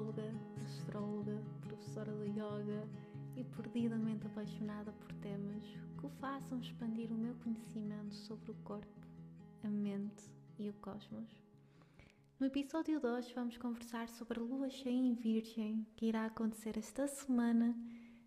psicóloga, 0.00 0.34
astróloga, 0.64 1.42
professora 1.60 2.12
de 2.12 2.30
yoga 2.30 2.88
e 3.36 3.44
perdidamente 3.44 4.26
apaixonada 4.26 4.92
por 4.92 5.12
temas 5.16 5.62
que 5.98 6.06
o 6.06 6.08
façam 6.08 6.58
expandir 6.58 7.12
o 7.12 7.14
meu 7.14 7.34
conhecimento 7.36 8.14
sobre 8.14 8.50
o 8.50 8.54
corpo, 8.64 9.06
a 9.62 9.68
mente 9.68 10.24
e 10.58 10.70
o 10.70 10.74
cosmos. 10.74 11.30
No 12.38 12.46
episódio 12.46 12.98
de 12.98 13.06
hoje 13.06 13.34
vamos 13.34 13.58
conversar 13.58 14.08
sobre 14.08 14.40
a 14.40 14.42
lua 14.42 14.70
cheia 14.70 14.94
em 14.94 15.14
Virgem 15.14 15.86
que 15.96 16.06
irá 16.06 16.24
acontecer 16.24 16.78
esta 16.78 17.06
semana, 17.06 17.76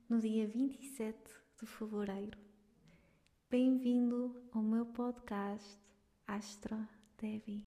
no 0.07 0.19
dia 0.19 0.47
27 0.47 1.17
de 1.59 1.65
fevereiro. 1.65 2.37
Bem-vindo 3.49 4.35
ao 4.51 4.61
meu 4.61 4.85
podcast 4.85 5.79
Astro 6.27 6.87
Devi. 7.19 7.72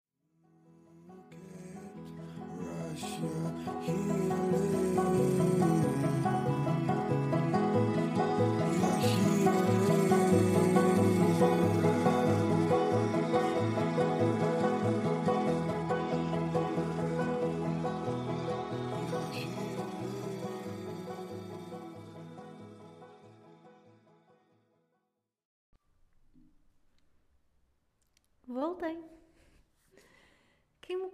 Voltei! 28.50 29.19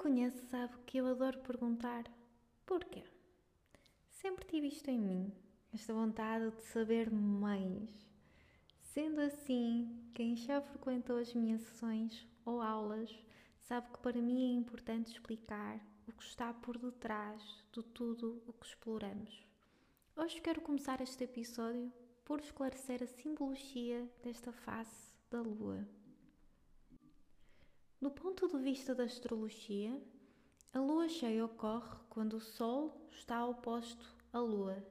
Conhece 0.06 0.38
sabe 0.46 0.72
que 0.86 0.98
eu 0.98 1.08
adoro 1.08 1.40
perguntar 1.40 2.04
porquê. 2.64 3.02
Sempre 4.08 4.46
tive 4.46 4.68
isto 4.68 4.88
em 4.88 5.00
mim, 5.00 5.32
esta 5.74 5.92
vontade 5.92 6.48
de 6.52 6.62
saber 6.62 7.10
mais. 7.10 7.90
Sendo 8.82 9.20
assim, 9.20 10.08
quem 10.14 10.36
já 10.36 10.60
frequentou 10.60 11.18
as 11.18 11.34
minhas 11.34 11.60
sessões 11.62 12.24
ou 12.44 12.62
aulas 12.62 13.18
sabe 13.62 13.90
que 13.90 13.98
para 13.98 14.22
mim 14.22 14.54
é 14.54 14.56
importante 14.56 15.10
explicar 15.10 15.84
o 16.06 16.12
que 16.12 16.22
está 16.22 16.54
por 16.54 16.78
detrás 16.78 17.42
de 17.72 17.82
tudo 17.82 18.40
o 18.46 18.52
que 18.52 18.66
exploramos. 18.66 19.44
Hoje 20.16 20.40
quero 20.40 20.60
começar 20.60 21.00
este 21.00 21.24
episódio 21.24 21.92
por 22.24 22.38
esclarecer 22.38 23.02
a 23.02 23.08
simbologia 23.08 24.08
desta 24.22 24.52
face 24.52 25.12
da 25.32 25.42
Lua. 25.42 25.95
Do 28.00 28.10
ponto 28.10 28.46
de 28.46 28.58
vista 28.58 28.94
da 28.94 29.04
astrologia, 29.04 29.98
a 30.74 30.78
lua 30.78 31.08
cheia 31.08 31.46
ocorre 31.46 31.96
quando 32.10 32.34
o 32.34 32.40
Sol 32.40 33.08
está 33.10 33.46
oposto 33.46 34.14
à 34.30 34.38
Lua. 34.38 34.86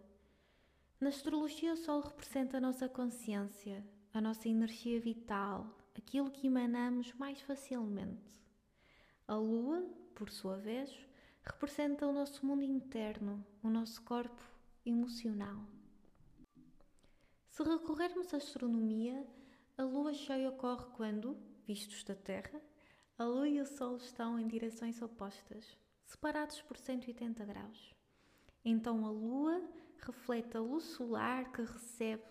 Na 0.99 1.09
astrologia, 1.09 1.73
o 1.73 1.77
Sol 1.77 2.01
representa 2.01 2.57
a 2.57 2.59
nossa 2.59 2.89
consciência, 2.89 3.85
a 4.11 4.19
nossa 4.19 4.49
energia 4.49 4.99
vital, 4.99 5.77
aquilo 5.95 6.31
que 6.31 6.47
emanamos 6.47 7.13
mais 7.13 7.39
facilmente. 7.41 8.35
A 9.27 9.35
Lua, 9.35 9.87
por 10.15 10.31
sua 10.31 10.57
vez, 10.57 10.91
representa 11.43 12.07
o 12.07 12.11
nosso 12.11 12.43
mundo 12.43 12.63
interno, 12.63 13.45
o 13.61 13.69
nosso 13.69 14.01
corpo 14.01 14.41
emocional. 14.83 15.63
Se 17.49 17.61
recorrermos 17.61 18.33
à 18.33 18.37
astronomia, 18.37 19.23
a 19.77 19.83
lua 19.83 20.13
cheia 20.13 20.49
ocorre 20.49 20.85
quando, 20.95 21.37
vistos 21.67 22.03
da 22.03 22.15
Terra, 22.15 22.59
a 23.17 23.23
Lua 23.23 23.47
e 23.47 23.61
o 23.61 23.65
Sol 23.65 23.95
estão 23.95 24.37
em 24.37 24.45
direções 24.45 25.01
opostas, 25.01 25.77
separados 26.03 26.61
por 26.61 26.75
180 26.75 27.45
graus. 27.45 27.95
Então 28.63 29.05
a 29.05 29.09
Lua 29.09 29.61
reflete 29.99 30.57
a 30.57 30.59
luz 30.59 30.83
solar 30.83 31.49
que 31.53 31.61
recebe 31.61 32.23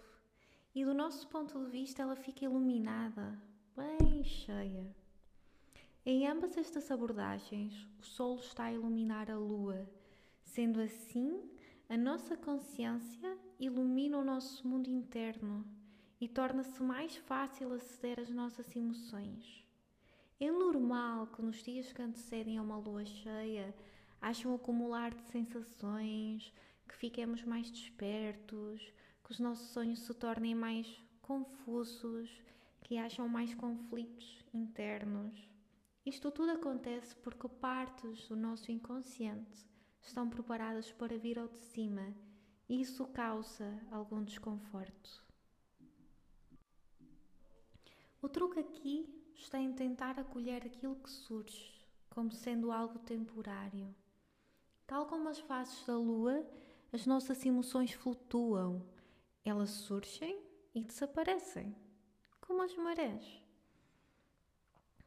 e, 0.75 0.85
do 0.85 0.93
nosso 0.93 1.27
ponto 1.29 1.59
de 1.59 1.71
vista, 1.71 2.03
ela 2.03 2.15
fica 2.15 2.45
iluminada, 2.45 3.41
bem 3.75 4.23
cheia. 4.23 4.95
Em 6.05 6.29
ambas 6.29 6.55
estas 6.59 6.91
abordagens, 6.91 7.89
o 7.99 8.05
Sol 8.05 8.37
está 8.37 8.65
a 8.65 8.73
iluminar 8.73 9.31
a 9.31 9.39
Lua, 9.39 9.89
sendo 10.43 10.83
assim, 10.83 11.51
a 11.89 11.97
nossa 11.97 12.37
consciência 12.37 13.39
ilumina 13.59 14.19
o 14.19 14.25
nosso 14.25 14.69
mundo 14.69 14.91
interno 14.91 15.65
e 16.21 16.29
torna-se 16.29 16.83
mais 16.83 17.17
fácil 17.17 17.73
aceder 17.73 18.21
às 18.21 18.29
nossas 18.29 18.77
emoções. 18.77 19.64
É 20.41 20.51
normal 20.51 21.29
que 21.29 21.41
nos 21.41 21.63
dias 21.63 21.93
que 21.93 22.03
antecedem 22.03 22.59
a 22.59 22.63
uma 22.63 22.77
lua 22.77 23.05
cheia 23.05 23.75
haja 24.21 24.49
um 24.49 24.55
acumular 24.55 25.15
de 25.15 25.23
sensações, 25.31 26.53
que 26.89 26.97
fiquemos 26.97 27.45
mais 27.45 27.71
despertos, 27.71 28.93
que 29.23 29.31
os 29.31 29.39
nossos 29.39 29.69
sonhos 29.69 30.01
se 30.01 30.13
tornem 30.15 30.55
mais 30.55 30.87
confusos, 31.23 32.31
que 32.83 32.99
hajam 32.99 33.29
mais 33.29 33.55
conflitos 33.55 34.45
internos. 34.53 35.49
Isto 36.05 36.31
tudo 36.31 36.53
acontece 36.53 37.15
porque 37.17 37.49
partes 37.49 38.29
do 38.29 38.37
nosso 38.37 38.73
inconsciente 38.73 39.67
estão 40.03 40.29
preparadas 40.29 40.91
para 40.93 41.17
vir 41.17 41.39
ao 41.39 41.49
de 41.49 41.61
cima 41.61 42.15
e 42.69 42.81
isso 42.81 43.07
causa 43.07 43.79
algum 43.91 44.23
desconforto. 44.23 45.25
O 48.21 48.29
truque 48.29 48.59
aqui 48.59 49.14
está 49.35 49.59
em 49.59 49.73
tentar 49.73 50.19
acolher 50.19 50.65
aquilo 50.65 50.97
que 50.97 51.11
surge 51.11 51.75
como 52.15 52.31
sendo 52.31 52.71
algo 52.71 52.99
temporário. 53.01 53.95
Tal 54.87 55.07
como 55.07 55.29
as 55.29 55.41
fases 55.41 55.85
da 55.85 55.97
lua, 55.97 56.47
as 56.93 57.07
nossas 57.07 57.45
emoções 57.45 57.93
flutuam, 57.93 58.87
elas 59.45 59.71
surgem 59.71 60.41
e 60.75 60.85
desaparecem, 60.85 61.75
como 62.41 62.63
as 62.63 62.77
marés. 62.77 63.43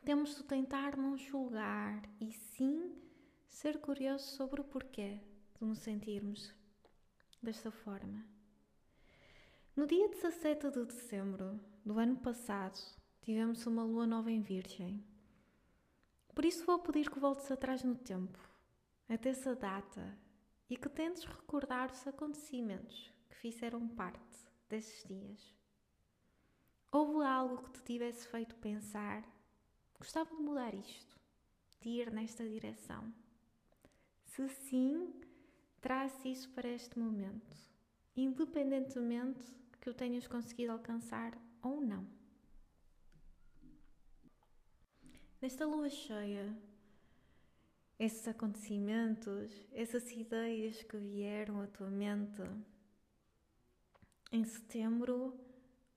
Temos 0.03 0.35
de 0.35 0.43
tentar 0.43 0.97
não 0.97 1.17
julgar 1.17 2.03
e 2.19 2.31
sim 2.31 2.93
ser 3.47 3.79
curiosos 3.79 4.31
sobre 4.31 4.61
o 4.61 4.63
porquê 4.63 5.19
de 5.59 5.65
nos 5.65 5.79
sentirmos 5.79 6.53
desta 7.41 7.71
forma. 7.71 8.25
No 9.75 9.87
dia 9.87 10.09
17 10.09 10.71
de 10.71 10.85
dezembro 10.85 11.59
do 11.85 11.99
ano 11.99 12.17
passado, 12.17 12.79
tivemos 13.27 13.67
uma 13.67 13.83
lua 13.83 14.07
nova 14.07 14.31
em 14.31 14.39
Virgem. 14.39 15.03
Por 16.33 16.45
isso 16.45 16.65
vou 16.65 16.79
pedir 16.79 17.11
que 17.11 17.19
voltes 17.19 17.51
atrás 17.51 17.83
no 17.83 17.93
tempo, 17.93 18.39
até 19.09 19.31
essa 19.31 19.53
data, 19.53 20.17
e 20.69 20.77
que 20.77 20.87
tentes 20.87 21.25
recordar 21.25 21.91
os 21.91 22.07
acontecimentos 22.07 23.11
que 23.29 23.35
fizeram 23.35 23.85
parte 23.85 24.37
desses 24.69 25.05
dias. 25.05 25.53
Houve 26.89 27.25
algo 27.25 27.63
que 27.63 27.71
te 27.71 27.83
tivesse 27.83 28.25
feito 28.29 28.55
pensar: 28.55 29.25
gostava 29.99 30.33
de 30.33 30.41
mudar 30.41 30.73
isto, 30.73 31.19
de 31.81 31.89
ir 31.89 32.09
nesta 32.13 32.47
direção. 32.47 33.13
Se 34.23 34.47
sim, 34.47 35.13
traz 35.81 36.13
isso 36.23 36.49
para 36.51 36.69
este 36.69 36.97
momento, 36.97 37.57
independentemente 38.15 39.43
que 39.81 39.89
o 39.89 39.93
tenhas 39.93 40.29
conseguido 40.29 40.71
alcançar 40.71 41.37
ou 41.61 41.81
não. 41.81 42.16
Nesta 45.39 45.67
lua 45.67 45.87
cheia, 45.87 46.51
esses 47.99 48.27
acontecimentos, 48.27 49.51
essas 49.71 50.11
ideias 50.11 50.81
que 50.81 50.97
vieram 50.97 51.61
à 51.61 51.67
tua 51.67 51.91
mente 51.91 52.41
em 54.31 54.43
setembro 54.43 55.39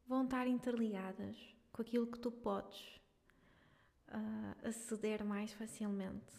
vão 0.07 0.25
estar 0.25 0.47
interligadas 0.47 1.39
com 1.73 1.81
aquilo 1.81 2.07
que 2.07 2.19
tu 2.19 2.31
podes 2.31 3.01
uh, 4.09 4.69
aceder 4.69 5.25
mais 5.25 5.55
facilmente. 5.55 6.35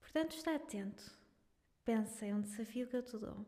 Portanto, 0.00 0.32
está 0.32 0.56
atento. 0.56 1.16
Pensa, 1.84 2.26
é 2.26 2.34
um 2.34 2.40
desafio 2.40 2.88
que 2.88 2.96
eu 2.96 3.02
te 3.04 3.16
dou. 3.16 3.46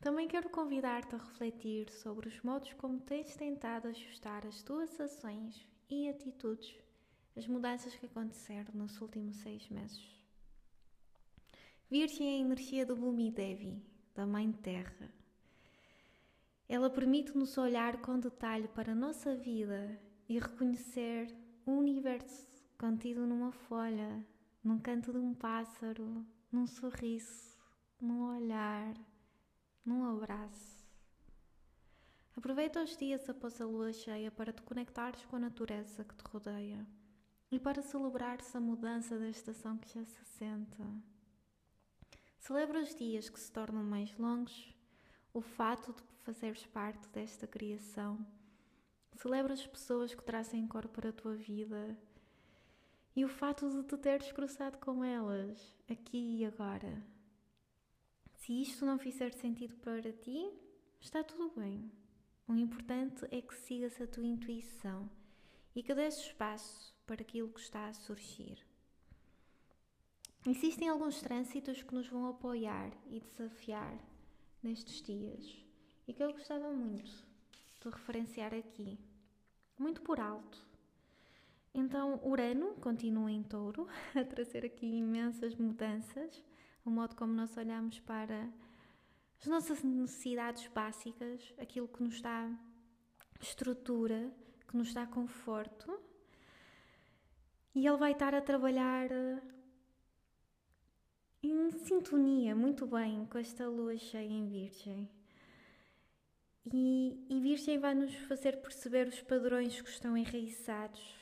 Também 0.00 0.28
quero 0.28 0.50
convidar-te 0.50 1.14
a 1.14 1.18
refletir 1.18 1.90
sobre 1.90 2.28
os 2.28 2.42
modos 2.42 2.74
como 2.74 3.00
tens 3.00 3.34
tentado 3.34 3.88
ajustar 3.88 4.46
as 4.46 4.62
tuas 4.62 5.00
ações 5.00 5.67
e 5.90 6.08
atitudes 6.08 6.74
as 7.36 7.46
mudanças 7.46 7.94
que 7.94 8.06
aconteceram 8.06 8.74
nos 8.74 9.00
últimos 9.00 9.36
seis 9.36 9.68
meses. 9.68 10.04
Virgem 11.88 12.28
é 12.28 12.36
a 12.36 12.40
energia 12.40 12.84
do 12.84 12.96
Bhumi 12.96 13.30
Devi, 13.30 13.80
da 14.14 14.26
Mãe 14.26 14.50
Terra. 14.52 15.10
Ela 16.68 16.90
permite-nos 16.90 17.56
olhar 17.56 18.02
com 18.02 18.18
detalhe 18.18 18.68
para 18.68 18.92
a 18.92 18.94
nossa 18.94 19.34
vida 19.34 19.98
e 20.28 20.38
reconhecer 20.38 21.34
o 21.64 21.72
universo 21.72 22.46
contido 22.76 23.26
numa 23.26 23.52
folha, 23.52 24.24
num 24.62 24.78
canto 24.78 25.12
de 25.12 25.18
um 25.18 25.32
pássaro, 25.32 26.26
num 26.52 26.66
sorriso, 26.66 27.56
num 28.00 28.36
olhar, 28.36 28.94
num 29.84 30.04
abraço. 30.04 30.77
Aproveita 32.38 32.84
os 32.84 32.96
dias 32.96 33.28
após 33.28 33.60
a 33.60 33.66
lua 33.66 33.92
cheia 33.92 34.30
para 34.30 34.52
te 34.52 34.62
conectares 34.62 35.24
com 35.24 35.34
a 35.34 35.40
natureza 35.40 36.04
que 36.04 36.14
te 36.14 36.22
rodeia 36.30 36.86
e 37.50 37.58
para 37.58 37.82
celebrar-se 37.82 38.56
a 38.56 38.60
mudança 38.60 39.18
da 39.18 39.28
estação 39.28 39.76
que 39.76 39.92
já 39.92 40.04
se 40.04 40.24
sente. 40.24 40.80
Celebra 42.38 42.80
os 42.80 42.94
dias 42.94 43.28
que 43.28 43.40
se 43.40 43.50
tornam 43.50 43.82
mais 43.82 44.16
longos, 44.16 44.72
o 45.34 45.40
fato 45.40 45.92
de 45.92 46.02
fazeres 46.22 46.64
parte 46.64 47.08
desta 47.08 47.44
criação. 47.44 48.24
Celebra 49.16 49.52
as 49.52 49.66
pessoas 49.66 50.14
que 50.14 50.22
trazem 50.22 50.64
cor 50.68 50.86
para 50.86 51.08
a 51.08 51.12
tua 51.12 51.34
vida 51.34 51.98
e 53.16 53.24
o 53.24 53.28
fato 53.28 53.68
de 53.68 53.82
te 53.82 53.96
teres 53.96 54.30
cruzado 54.30 54.78
com 54.78 55.02
elas, 55.02 55.76
aqui 55.90 56.38
e 56.38 56.44
agora. 56.44 57.04
Se 58.36 58.62
isto 58.62 58.86
não 58.86 58.96
fizer 58.96 59.32
sentido 59.32 59.74
para 59.78 60.12
ti, 60.12 60.52
está 61.00 61.24
tudo 61.24 61.52
bem. 61.60 61.90
O 62.48 62.54
importante 62.56 63.26
é 63.30 63.42
que 63.42 63.54
sigas 63.54 64.00
a 64.00 64.06
tua 64.06 64.24
intuição 64.24 65.06
e 65.76 65.82
que 65.82 65.94
dês 65.94 66.16
espaço 66.16 66.94
para 67.06 67.20
aquilo 67.20 67.50
que 67.50 67.60
está 67.60 67.86
a 67.88 67.92
surgir. 67.92 68.66
Existem 70.46 70.88
alguns 70.88 71.20
trânsitos 71.20 71.82
que 71.82 71.94
nos 71.94 72.08
vão 72.08 72.26
apoiar 72.26 72.90
e 73.10 73.20
desafiar 73.20 73.98
nestes 74.62 75.02
dias 75.02 75.62
e 76.06 76.14
que 76.14 76.24
eu 76.24 76.32
gostava 76.32 76.72
muito 76.72 77.12
de 77.82 77.90
referenciar 77.90 78.54
aqui, 78.54 78.98
muito 79.78 80.00
por 80.00 80.18
alto. 80.18 80.66
Então, 81.74 82.18
Urano 82.24 82.76
continua 82.76 83.30
em 83.30 83.42
touro, 83.42 83.86
a 84.16 84.24
trazer 84.24 84.64
aqui 84.64 84.86
imensas 84.86 85.54
mudanças, 85.54 86.42
o 86.82 86.90
modo 86.90 87.14
como 87.14 87.34
nós 87.34 87.54
olhamos 87.58 88.00
para 88.00 88.48
as 89.40 89.46
nossas 89.46 89.82
necessidades 89.82 90.66
básicas, 90.68 91.54
aquilo 91.58 91.88
que 91.88 92.02
nos 92.02 92.20
dá 92.20 92.50
estrutura, 93.40 94.32
que 94.66 94.76
nos 94.76 94.92
dá 94.92 95.06
conforto. 95.06 95.98
E 97.74 97.86
ele 97.86 97.96
vai 97.96 98.12
estar 98.12 98.34
a 98.34 98.40
trabalhar 98.40 99.10
eh, 99.12 99.42
em 101.42 101.70
sintonia 101.70 102.56
muito 102.56 102.86
bem 102.86 103.24
com 103.26 103.38
esta 103.38 103.68
lua 103.68 103.96
cheia 103.96 104.28
em 104.28 104.48
Virgem. 104.48 105.08
E, 106.66 107.24
e 107.30 107.40
Virgem 107.40 107.78
vai 107.78 107.94
nos 107.94 108.14
fazer 108.14 108.60
perceber 108.60 109.06
os 109.06 109.22
padrões 109.22 109.80
que 109.80 109.88
estão 109.88 110.16
enraizados, 110.16 111.16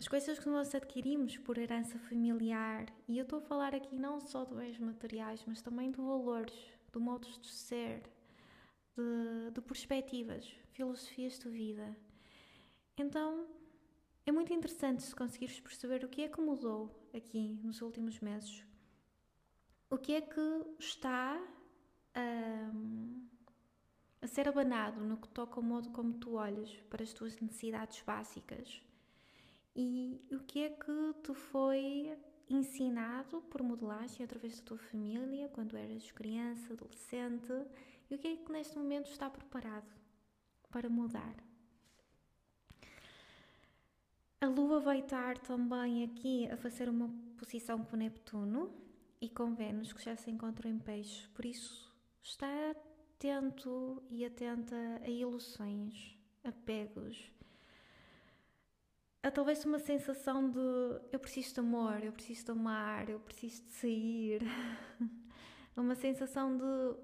as 0.00 0.08
coisas 0.08 0.38
que 0.38 0.48
nós 0.48 0.74
adquirimos 0.74 1.36
por 1.36 1.58
herança 1.58 1.98
familiar. 1.98 2.86
E 3.06 3.18
eu 3.18 3.24
estou 3.24 3.38
a 3.38 3.42
falar 3.42 3.74
aqui 3.74 3.94
não 3.94 4.20
só 4.20 4.44
de 4.44 4.54
bens 4.54 4.78
materiais, 4.78 5.44
mas 5.46 5.60
também 5.60 5.90
de 5.90 5.98
valores, 5.98 6.77
de 6.92 6.98
modos 6.98 7.38
de 7.38 7.48
ser, 7.48 8.02
de, 8.96 9.50
de 9.52 9.60
perspectivas, 9.60 10.46
filosofias 10.72 11.38
de 11.38 11.48
vida. 11.48 11.96
Então, 12.96 13.46
é 14.26 14.32
muito 14.32 14.52
interessante 14.52 15.02
se 15.02 15.14
conseguires 15.14 15.60
perceber 15.60 16.04
o 16.04 16.08
que 16.08 16.22
é 16.22 16.28
que 16.28 16.40
mudou 16.40 17.08
aqui 17.14 17.58
nos 17.62 17.80
últimos 17.80 18.20
meses. 18.20 18.64
O 19.90 19.96
que 19.96 20.14
é 20.14 20.20
que 20.20 20.66
está 20.78 21.40
um, 22.16 23.26
a 24.20 24.26
ser 24.26 24.48
abanado 24.48 25.00
no 25.02 25.16
que 25.16 25.28
toca 25.28 25.56
ao 25.56 25.62
modo 25.62 25.90
como 25.90 26.12
tu 26.14 26.34
olhas 26.34 26.70
para 26.90 27.02
as 27.02 27.12
tuas 27.12 27.38
necessidades 27.38 28.02
básicas. 28.02 28.82
E 29.74 30.20
o 30.32 30.40
que 30.40 30.64
é 30.64 30.70
que 30.70 31.14
te 31.22 31.34
foi 31.34 32.18
ensinado 32.48 33.42
por 33.42 33.62
modelagem 33.62 34.24
através 34.24 34.58
da 34.58 34.64
tua 34.64 34.78
família, 34.78 35.48
quando 35.48 35.76
eras 35.76 36.10
criança, 36.12 36.72
adolescente, 36.72 37.52
e 38.10 38.14
o 38.14 38.18
que 38.18 38.28
é 38.28 38.36
que 38.36 38.52
neste 38.52 38.76
momento 38.76 39.10
está 39.10 39.28
preparado 39.28 39.92
para 40.70 40.88
mudar. 40.88 41.34
A 44.40 44.46
Lua 44.46 44.80
vai 44.80 45.00
estar 45.00 45.36
também 45.38 46.04
aqui 46.04 46.48
a 46.48 46.56
fazer 46.56 46.88
uma 46.88 47.10
posição 47.36 47.84
com 47.84 47.96
Neptuno 47.96 48.72
e 49.20 49.28
com 49.28 49.54
Vênus, 49.54 49.92
que 49.92 50.02
já 50.02 50.16
se 50.16 50.30
encontram 50.30 50.70
em 50.70 50.78
peixes, 50.78 51.26
por 51.28 51.44
isso 51.44 51.92
está 52.22 52.46
atento 52.70 54.00
e 54.08 54.24
atenta 54.24 54.76
a 55.02 55.10
ilusões, 55.10 56.16
apegos, 56.44 57.32
há 59.28 59.30
talvez 59.30 59.62
uma 59.66 59.78
sensação 59.78 60.50
de 60.50 60.58
eu 61.12 61.20
preciso 61.20 61.54
de 61.54 61.60
amor, 61.60 62.02
eu 62.02 62.12
preciso 62.12 62.46
de 62.46 62.50
amar, 62.50 63.10
eu 63.10 63.20
preciso 63.20 63.62
de 63.62 63.70
sair. 63.72 64.42
uma 65.76 65.94
sensação 65.94 66.56
de 66.56 66.98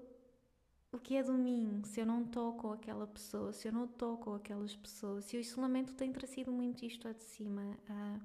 o 0.91 0.97
que 0.97 1.15
é 1.15 1.21
de 1.23 1.31
mim 1.31 1.83
se 1.85 1.99
eu 1.99 2.05
não 2.05 2.23
estou 2.23 2.53
com 2.53 2.71
aquela 2.71 3.05
pessoa, 3.05 3.53
se 3.53 3.67
eu 3.67 3.71
não 3.71 3.85
estou 3.85 4.17
com 4.17 4.33
aquelas 4.33 4.75
pessoas. 4.75 5.25
Se 5.25 5.37
o 5.37 5.39
isolamento 5.39 5.93
tem 5.93 6.11
trazido 6.11 6.51
muito 6.51 6.83
isto 6.83 7.13
de 7.13 7.23
cima, 7.23 7.77
a, 7.87 8.19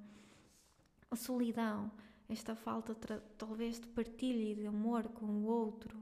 a 1.11 1.15
solidão, 1.15 1.91
esta 2.27 2.55
falta 2.55 2.95
talvez 3.37 3.79
de 3.79 3.87
partilha 3.87 4.51
e 4.51 4.55
de 4.55 4.65
amor 4.65 5.09
com 5.09 5.27
o 5.27 5.45
outro. 5.45 5.95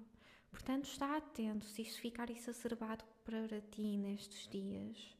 Portanto, 0.49 0.85
está 0.85 1.17
atento 1.17 1.65
se 1.65 1.81
isso 1.81 1.99
ficar 1.99 2.29
exacerbado 2.29 3.03
para 3.25 3.59
ti 3.59 3.97
nestes 3.97 4.47
dias. 4.47 5.18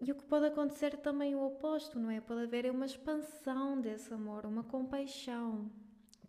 E 0.00 0.12
o 0.12 0.14
que 0.14 0.24
pode 0.24 0.46
acontecer 0.46 0.96
também 0.98 1.34
o 1.34 1.42
oposto, 1.46 1.98
não 1.98 2.10
é? 2.10 2.20
Pode 2.20 2.42
haver 2.42 2.70
uma 2.70 2.84
expansão 2.84 3.80
desse 3.80 4.12
amor, 4.12 4.44
uma 4.44 4.62
compaixão 4.62 5.70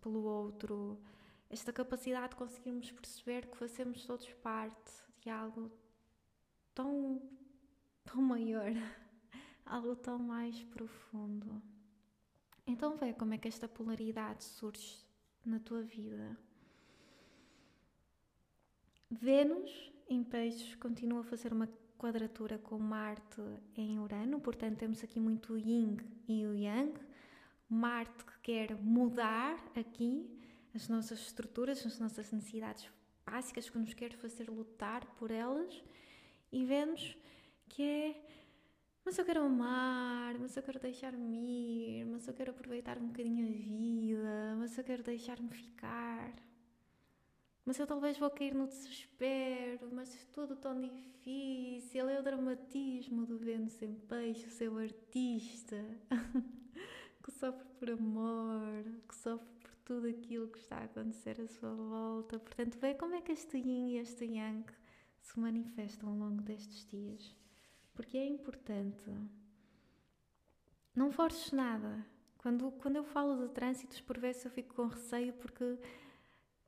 pelo 0.00 0.22
outro, 0.22 0.98
esta 1.50 1.72
capacidade 1.72 2.30
de 2.30 2.36
conseguirmos 2.36 2.90
perceber 2.90 3.46
que 3.46 3.56
fazemos 3.56 4.06
todos 4.06 4.32
parte 4.34 4.92
de 5.20 5.28
algo 5.28 5.70
tão, 6.74 7.20
tão 8.04 8.22
maior, 8.22 8.70
algo 9.66 9.94
tão 9.96 10.18
mais 10.18 10.62
profundo. 10.64 11.62
Então 12.66 12.96
vê 12.96 13.12
como 13.12 13.34
é 13.34 13.38
que 13.38 13.48
esta 13.48 13.68
polaridade 13.68 14.44
surge 14.44 15.04
na 15.44 15.58
tua 15.58 15.82
vida. 15.82 16.38
Vênus 19.10 19.92
em 20.08 20.22
peixes 20.22 20.74
continua 20.76 21.20
a 21.20 21.24
fazer 21.24 21.52
uma 21.52 21.68
quadratura 21.98 22.58
com 22.58 22.78
Marte 22.78 23.42
em 23.76 23.98
Urano, 23.98 24.40
portanto 24.40 24.78
temos 24.78 25.02
aqui 25.02 25.18
muito 25.18 25.54
o 25.54 25.58
Yin 25.58 25.96
e 26.28 26.46
o 26.46 26.54
Yang. 26.54 27.00
Marte 27.68 28.24
que 28.24 28.38
quer 28.40 28.74
mudar 28.76 29.58
aqui 29.76 30.26
as 30.74 30.88
nossas 30.88 31.18
estruturas, 31.18 31.84
as 31.84 31.98
nossas 31.98 32.30
necessidades 32.30 32.88
básicas, 33.26 33.68
que 33.68 33.78
nos 33.78 33.92
quer 33.92 34.12
fazer 34.14 34.48
lutar 34.48 35.04
por 35.16 35.30
elas, 35.30 35.82
e 36.50 36.64
Vênus 36.64 37.16
que 37.68 37.82
é 37.82 38.24
mas 39.04 39.16
eu 39.18 39.24
quero 39.24 39.42
amar, 39.42 40.38
mas 40.38 40.54
eu 40.56 40.62
quero 40.62 40.78
deixar-me 40.78 42.00
ir, 42.00 42.04
mas 42.04 42.28
eu 42.28 42.34
quero 42.34 42.50
aproveitar 42.50 42.98
um 42.98 43.06
bocadinho 43.06 43.48
a 43.48 43.50
vida, 43.50 44.56
mas 44.58 44.76
eu 44.76 44.84
quero 44.84 45.02
deixar-me 45.02 45.48
ficar 45.48 46.30
mas 47.68 47.78
eu 47.78 47.86
talvez 47.86 48.16
vou 48.16 48.30
cair 48.30 48.54
no 48.54 48.66
desespero, 48.66 49.90
mas 49.92 50.26
tudo 50.32 50.56
tão 50.56 50.80
difícil. 50.80 52.08
É 52.08 52.18
o 52.18 52.22
dramatismo 52.22 53.26
do 53.26 53.36
Vênus 53.36 53.82
em 53.82 53.94
peixe, 53.94 54.46
o 54.46 54.50
seu 54.50 54.78
artista, 54.78 55.76
que 57.22 57.30
sofre 57.30 57.68
por 57.78 57.90
amor, 57.90 58.84
que 59.06 59.14
sofre 59.14 59.46
por 59.60 59.70
tudo 59.84 60.08
aquilo 60.08 60.48
que 60.48 60.56
está 60.56 60.78
a 60.78 60.84
acontecer 60.84 61.38
à 61.42 61.46
sua 61.46 61.74
volta. 61.74 62.38
Portanto, 62.38 62.78
vê 62.78 62.94
como 62.94 63.14
é 63.14 63.20
que 63.20 63.32
este 63.32 63.58
yin 63.58 63.90
e 63.90 63.98
este 63.98 64.24
yang 64.24 64.64
se 65.20 65.38
manifestam 65.38 66.08
ao 66.08 66.16
longo 66.16 66.40
destes 66.40 66.86
dias. 66.86 67.36
Porque 67.92 68.16
é 68.16 68.24
importante. 68.24 69.04
Não 70.96 71.12
forces 71.12 71.52
nada. 71.52 72.02
Quando, 72.38 72.70
quando 72.80 72.96
eu 72.96 73.04
falo 73.04 73.46
de 73.46 73.52
trânsitos, 73.52 74.00
por 74.00 74.18
vezes 74.18 74.42
eu 74.46 74.50
fico 74.50 74.74
com 74.74 74.86
receio 74.86 75.34
porque 75.34 75.78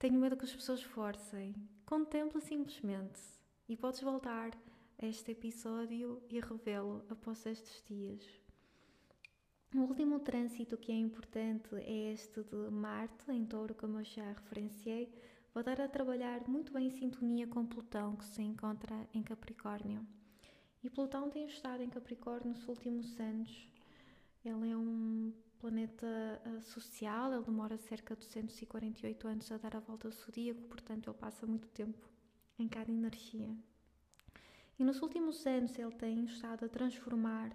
tenho 0.00 0.18
medo 0.18 0.34
que 0.34 0.46
as 0.46 0.52
pessoas 0.52 0.82
forcem. 0.82 1.54
Contempla 1.84 2.40
simplesmente 2.40 3.20
e 3.68 3.76
podes 3.76 4.00
voltar 4.00 4.50
a 4.98 5.06
este 5.06 5.32
episódio 5.32 6.22
e 6.30 6.40
revê-lo 6.40 7.04
após 7.10 7.44
estes 7.44 7.84
dias. 7.86 8.24
O 9.74 9.80
último 9.80 10.18
trânsito 10.18 10.78
que 10.78 10.90
é 10.90 10.94
importante 10.94 11.74
é 11.74 12.14
este 12.14 12.42
de 12.42 12.70
Marte, 12.70 13.30
em 13.30 13.44
touro, 13.44 13.74
como 13.74 13.98
eu 13.98 14.04
já 14.04 14.26
referenciei. 14.32 15.12
Vou 15.52 15.62
dar 15.62 15.78
a 15.78 15.86
trabalhar 15.86 16.48
muito 16.48 16.72
bem 16.72 16.86
em 16.86 16.90
sintonia 16.90 17.46
com 17.46 17.66
Plutão, 17.66 18.16
que 18.16 18.24
se 18.24 18.40
encontra 18.40 19.06
em 19.12 19.22
Capricórnio. 19.22 20.06
E 20.82 20.88
Plutão 20.88 21.28
tem 21.28 21.44
estado 21.44 21.82
em 21.82 21.90
Capricórnio 21.90 22.54
nos 22.54 22.66
últimos 22.66 23.20
anos. 23.20 23.68
Ele 24.42 24.70
é 24.70 24.76
um 24.76 25.30
planeta 25.60 26.06
uh, 26.46 26.62
social, 26.62 27.32
ele 27.34 27.44
demora 27.44 27.76
cerca 27.76 28.16
de 28.16 28.26
248 28.26 29.28
anos 29.28 29.52
a 29.52 29.58
dar 29.58 29.76
a 29.76 29.80
volta 29.80 30.08
ao 30.08 30.12
zodíaco, 30.12 30.62
portanto 30.62 31.10
ele 31.10 31.18
passa 31.18 31.46
muito 31.46 31.68
tempo 31.68 32.08
em 32.58 32.66
cada 32.66 32.90
energia. 32.90 33.54
E 34.78 34.84
nos 34.84 35.02
últimos 35.02 35.46
anos 35.46 35.78
ele 35.78 35.92
tem 35.92 36.24
estado 36.24 36.64
a 36.64 36.68
transformar 36.68 37.54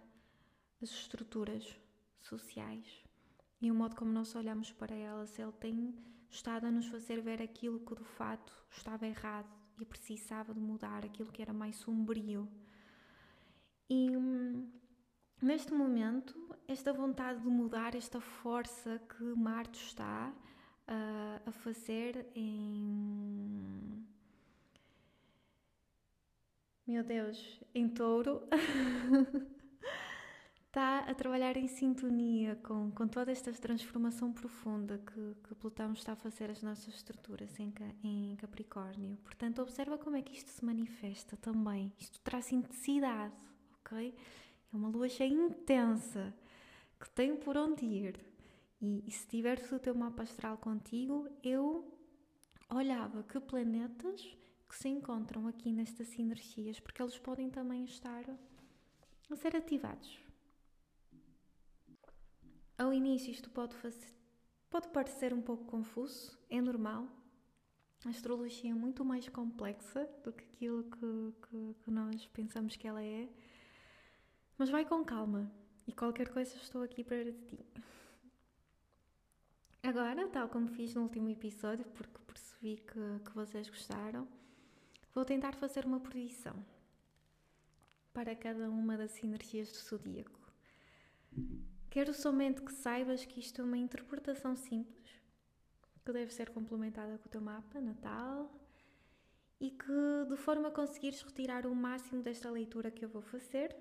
as 0.82 0.90
estruturas 0.92 1.76
sociais 2.22 3.04
e 3.60 3.72
o 3.72 3.76
modo 3.76 3.96
como 3.96 4.12
nós 4.12 4.36
olhamos 4.36 4.72
para 4.72 4.94
elas. 4.94 5.40
Ele 5.40 5.52
tem 5.54 5.96
estado 6.30 6.68
a 6.68 6.72
nos 6.72 6.86
fazer 6.86 7.22
ver 7.22 7.42
aquilo 7.42 7.80
que 7.80 7.96
de 7.96 8.04
fato 8.04 8.54
estava 8.70 9.08
errado 9.08 9.50
e 9.80 9.86
precisava 9.86 10.54
de 10.54 10.60
mudar, 10.60 11.04
aquilo 11.04 11.32
que 11.32 11.42
era 11.42 11.52
mais 11.52 11.76
sombrio. 11.78 12.48
E 13.90 14.16
hum, 14.16 14.70
Neste 15.42 15.74
momento, 15.74 16.56
esta 16.68 16.94
vontade 16.94 17.42
de 17.42 17.48
mudar, 17.48 17.94
esta 17.94 18.20
força 18.22 19.00
que 19.10 19.24
Marte 19.24 19.80
está 19.86 20.34
uh, 20.88 21.50
a 21.50 21.52
fazer 21.52 22.26
em. 22.34 24.06
Meu 26.88 27.04
Deus, 27.04 27.60
em 27.74 27.90
touro. 27.90 28.44
está 30.68 31.00
a 31.10 31.14
trabalhar 31.16 31.58
em 31.58 31.68
sintonia 31.68 32.56
com, 32.58 32.92
com 32.92 33.08
toda 33.08 33.32
esta 33.32 33.52
transformação 33.52 34.32
profunda 34.32 35.00
que, 35.00 35.36
que 35.48 35.56
Plutão 35.56 35.94
está 35.94 36.14
a 36.14 36.16
fazer 36.16 36.50
as 36.50 36.62
nossas 36.62 36.94
estruturas 36.94 37.60
em, 37.60 37.74
em 38.04 38.36
Capricórnio. 38.38 39.18
Portanto, 39.18 39.62
observa 39.62 39.98
como 39.98 40.16
é 40.16 40.22
que 40.22 40.34
isto 40.34 40.50
se 40.50 40.64
manifesta 40.64 41.36
também. 41.38 41.92
Isto 41.98 42.22
traz 42.22 42.52
intensidade, 42.52 43.34
ok? 43.80 44.16
É 44.76 44.78
uma 44.78 44.90
lua 44.90 45.08
cheia 45.08 45.30
intensa 45.30 46.36
que 47.00 47.10
tem 47.12 47.34
por 47.34 47.56
onde 47.56 47.86
ir. 47.86 48.20
E, 48.82 49.06
e 49.08 49.10
se 49.10 49.26
tiveres 49.26 49.72
o 49.72 49.80
teu 49.80 49.96
mapa 49.96 50.24
astral 50.24 50.58
contigo, 50.58 51.30
eu 51.42 51.98
olhava 52.70 53.24
que 53.24 53.40
planetas 53.40 54.22
que 54.68 54.76
se 54.76 54.90
encontram 54.90 55.48
aqui 55.48 55.72
nestas 55.72 56.10
sinergias, 56.10 56.78
porque 56.82 57.02
eles 57.02 57.18
podem 57.18 57.50
também 57.50 57.86
estar 57.86 58.26
a 59.32 59.36
ser 59.38 59.56
ativados. 59.56 60.20
Ao 62.78 62.92
início 62.92 63.32
isto 63.32 63.50
pode, 63.50 63.76
fazer, 63.76 64.14
pode 64.70 64.90
parecer 64.90 65.34
um 65.34 65.42
pouco 65.42 65.64
confuso, 65.64 66.38
é 66.50 66.60
normal. 66.60 67.08
A 68.04 68.10
astrologia 68.10 68.72
é 68.72 68.76
muito 68.76 69.06
mais 69.06 69.30
complexa 69.30 70.06
do 70.22 70.34
que 70.34 70.44
aquilo 70.44 70.84
que, 70.84 71.34
que, 71.48 71.76
que 71.82 71.92
nós 71.92 72.28
pensamos 72.28 72.76
que 72.76 72.86
ela 72.86 73.02
é. 73.02 73.30
Mas 74.58 74.70
vai 74.70 74.86
com 74.86 75.04
calma 75.04 75.52
e 75.86 75.92
qualquer 75.92 76.30
coisa 76.30 76.56
estou 76.56 76.82
aqui 76.82 77.04
para 77.04 77.32
ti. 77.32 77.60
Agora, 79.84 80.28
tal 80.30 80.48
como 80.50 80.68
fiz 80.68 80.96
no 80.96 81.04
último 81.04 81.30
episódio, 81.30 81.86
porque 81.94 82.18
percebi 82.26 82.78
que, 82.78 83.20
que 83.24 83.36
vocês 83.36 83.70
gostaram, 83.70 84.28
vou 85.14 85.26
tentar 85.26 85.54
fazer 85.56 85.86
uma 85.86 86.00
previsão 86.00 86.56
para 88.14 88.36
cada 88.36 88.70
uma 88.70 88.98
das 88.98 89.12
sinergias 89.12 89.72
do 89.72 89.78
zodíaco. 89.78 90.40
Quero 91.90 92.14
somente 92.14 92.62
que 92.62 92.72
saibas 92.72 93.26
que 93.26 93.40
isto 93.40 93.62
é 93.62 93.64
uma 93.64 93.78
interpretação 93.78 94.56
simples, 94.56 95.22
que 96.04 96.14
deve 96.14 96.34
ser 96.34 96.50
complementada 96.50 97.18
com 97.18 97.28
o 97.28 97.32
teu 97.32 97.42
mapa 97.42 97.80
natal 97.80 98.52
e 99.60 99.70
que, 99.70 100.26
de 100.30 100.38
forma 100.38 100.70
a 100.70 100.72
conseguires 100.72 101.22
retirar 101.22 101.66
o 101.66 101.76
máximo 101.76 102.24
desta 102.24 102.50
leitura 102.50 102.90
que 102.90 103.04
eu 103.04 103.10
vou 103.10 103.22
fazer, 103.22 103.76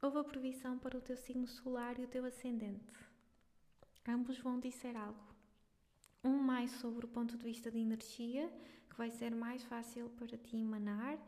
houve 0.00 0.18
a 0.18 0.24
previsão 0.24 0.78
para 0.78 0.96
o 0.96 1.00
teu 1.00 1.16
signo 1.16 1.46
solar 1.46 1.98
e 1.98 2.04
o 2.04 2.08
teu 2.08 2.24
ascendente. 2.24 2.92
Ambos 4.06 4.38
vão 4.38 4.58
dizer 4.58 4.96
algo. 4.96 5.34
Um 6.24 6.38
mais 6.38 6.70
sobre 6.72 7.04
o 7.04 7.08
ponto 7.08 7.36
de 7.36 7.44
vista 7.44 7.70
de 7.70 7.78
energia, 7.78 8.48
que 8.88 8.96
vai 8.96 9.10
ser 9.10 9.34
mais 9.34 9.62
fácil 9.64 10.08
para 10.10 10.36
ti 10.38 10.56
emanar, 10.56 11.18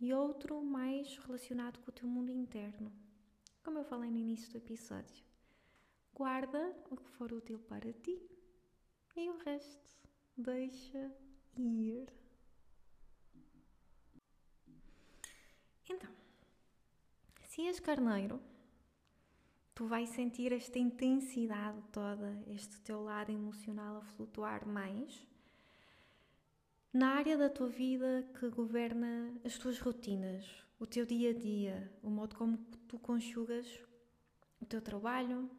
e 0.00 0.12
outro 0.12 0.60
mais 0.62 1.16
relacionado 1.18 1.78
com 1.80 1.90
o 1.90 1.94
teu 1.94 2.08
mundo 2.08 2.32
interno, 2.32 2.92
como 3.62 3.78
eu 3.78 3.84
falei 3.84 4.10
no 4.10 4.18
início 4.18 4.50
do 4.50 4.58
episódio. 4.58 5.24
Guarda 6.12 6.76
o 6.90 6.96
que 6.96 7.08
for 7.10 7.32
útil 7.32 7.58
para 7.60 7.92
ti 7.92 8.20
e 9.16 9.30
o 9.30 9.38
resto 9.38 9.96
deixa 10.36 11.14
ir. 11.56 12.12
Então, 15.88 16.21
se 17.52 17.60
és 17.60 17.78
carneiro, 17.78 18.40
tu 19.74 19.86
vais 19.86 20.08
sentir 20.08 20.52
esta 20.52 20.78
intensidade 20.78 21.82
toda, 21.92 22.42
este 22.46 22.80
teu 22.80 23.02
lado 23.02 23.30
emocional 23.30 23.98
a 23.98 24.00
flutuar 24.00 24.66
mais 24.66 25.28
na 26.94 27.08
área 27.08 27.36
da 27.36 27.50
tua 27.50 27.68
vida 27.68 28.26
que 28.40 28.48
governa 28.48 29.38
as 29.44 29.58
tuas 29.58 29.78
rotinas, 29.78 30.46
o 30.80 30.86
teu 30.86 31.04
dia 31.04 31.28
a 31.28 31.34
dia, 31.34 31.92
o 32.02 32.08
modo 32.08 32.36
como 32.36 32.56
tu 32.88 32.98
conjugas 32.98 33.66
o 34.58 34.64
teu 34.64 34.80
trabalho, 34.80 35.50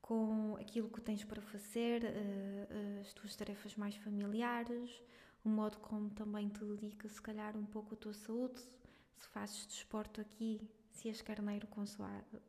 com 0.00 0.56
aquilo 0.60 0.88
que 0.88 1.00
tens 1.00 1.24
para 1.24 1.42
fazer, 1.42 2.04
uh, 2.04 3.00
as 3.00 3.12
tuas 3.12 3.34
tarefas 3.34 3.74
mais 3.74 3.96
familiares, 3.96 5.02
o 5.44 5.48
modo 5.48 5.76
como 5.78 6.08
também 6.10 6.48
te 6.48 6.64
dedicas, 6.64 7.10
se 7.10 7.20
calhar, 7.20 7.56
um 7.56 7.66
pouco 7.66 7.94
à 7.94 7.96
tua 7.96 8.14
saúde. 8.14 8.60
Se 9.16 9.28
fazes 9.28 9.66
desporto 9.66 10.20
aqui, 10.20 10.60
se 10.94 11.08
és 11.08 11.20
carneiro, 11.20 11.66
com, 11.66 11.84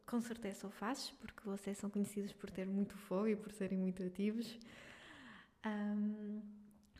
com 0.06 0.22
certeza 0.22 0.68
o 0.68 0.70
fazes, 0.70 1.10
porque 1.12 1.42
vocês 1.44 1.78
são 1.78 1.90
conhecidos 1.90 2.32
por 2.32 2.50
ter 2.50 2.68
muito 2.68 2.96
fogo 2.96 3.28
e 3.28 3.36
por 3.36 3.52
serem 3.52 3.78
muito 3.78 4.04
ativos. 4.04 4.58
Um, 5.66 6.42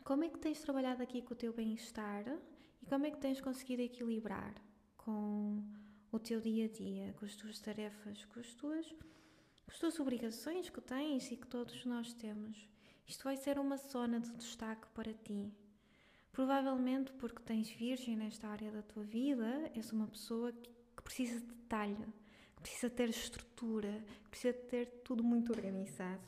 como 0.04 0.24
é 0.24 0.28
que 0.28 0.38
tens 0.38 0.60
trabalhado 0.60 1.02
aqui 1.02 1.22
com 1.22 1.34
o 1.34 1.36
teu 1.36 1.52
bem-estar 1.52 2.26
e 2.82 2.86
como 2.86 3.06
é 3.06 3.10
que 3.10 3.18
tens 3.18 3.40
conseguido 3.40 3.82
equilibrar 3.82 4.54
com 4.96 5.62
o 6.10 6.18
teu 6.18 6.40
dia 6.40 6.66
a 6.66 6.68
dia, 6.68 7.14
com 7.18 7.24
as 7.24 7.36
tuas 7.36 7.60
tarefas, 7.60 8.24
com 8.24 8.40
as 8.40 8.52
tuas 8.54 8.94
as 9.68 9.78
tuas 9.78 9.98
obrigações 9.98 10.70
que 10.70 10.80
tens 10.80 11.30
e 11.32 11.36
que 11.36 11.46
todos 11.46 11.84
nós 11.84 12.12
temos. 12.12 12.68
Isto 13.06 13.24
vai 13.24 13.36
ser 13.36 13.58
uma 13.58 13.76
zona 13.76 14.20
de 14.20 14.32
destaque 14.32 14.86
para 14.94 15.12
ti. 15.12 15.52
Provavelmente 16.30 17.12
porque 17.12 17.42
tens 17.42 17.68
virgem 17.70 18.16
nesta 18.16 18.46
área 18.46 18.70
da 18.70 18.82
tua 18.82 19.02
vida, 19.02 19.70
és 19.74 19.90
uma 19.92 20.06
pessoa 20.06 20.52
que 20.52 20.75
precisa 21.06 21.38
de 21.38 21.46
detalhe, 21.46 22.04
que 22.56 22.62
precisa 22.62 22.90
ter 22.90 23.08
estrutura, 23.08 24.04
que 24.24 24.30
precisa 24.30 24.52
ter 24.52 24.86
tudo 25.04 25.22
muito 25.22 25.52
organizado. 25.52 26.26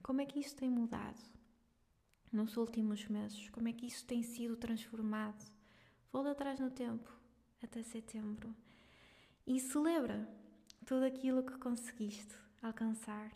Como 0.00 0.20
é 0.20 0.26
que 0.26 0.38
isso 0.38 0.54
tem 0.54 0.70
mudado 0.70 1.20
nos 2.32 2.56
últimos 2.56 3.06
meses? 3.08 3.50
Como 3.50 3.66
é 3.66 3.72
que 3.72 3.86
isso 3.86 4.04
tem 4.06 4.22
sido 4.22 4.56
transformado? 4.56 5.44
Volta 6.12 6.30
atrás 6.30 6.60
no 6.60 6.70
tempo, 6.70 7.12
até 7.60 7.82
setembro, 7.82 8.54
e 9.44 9.58
celebra 9.58 10.28
tudo 10.86 11.04
aquilo 11.04 11.42
que 11.42 11.58
conseguiste 11.58 12.34
alcançar. 12.62 13.32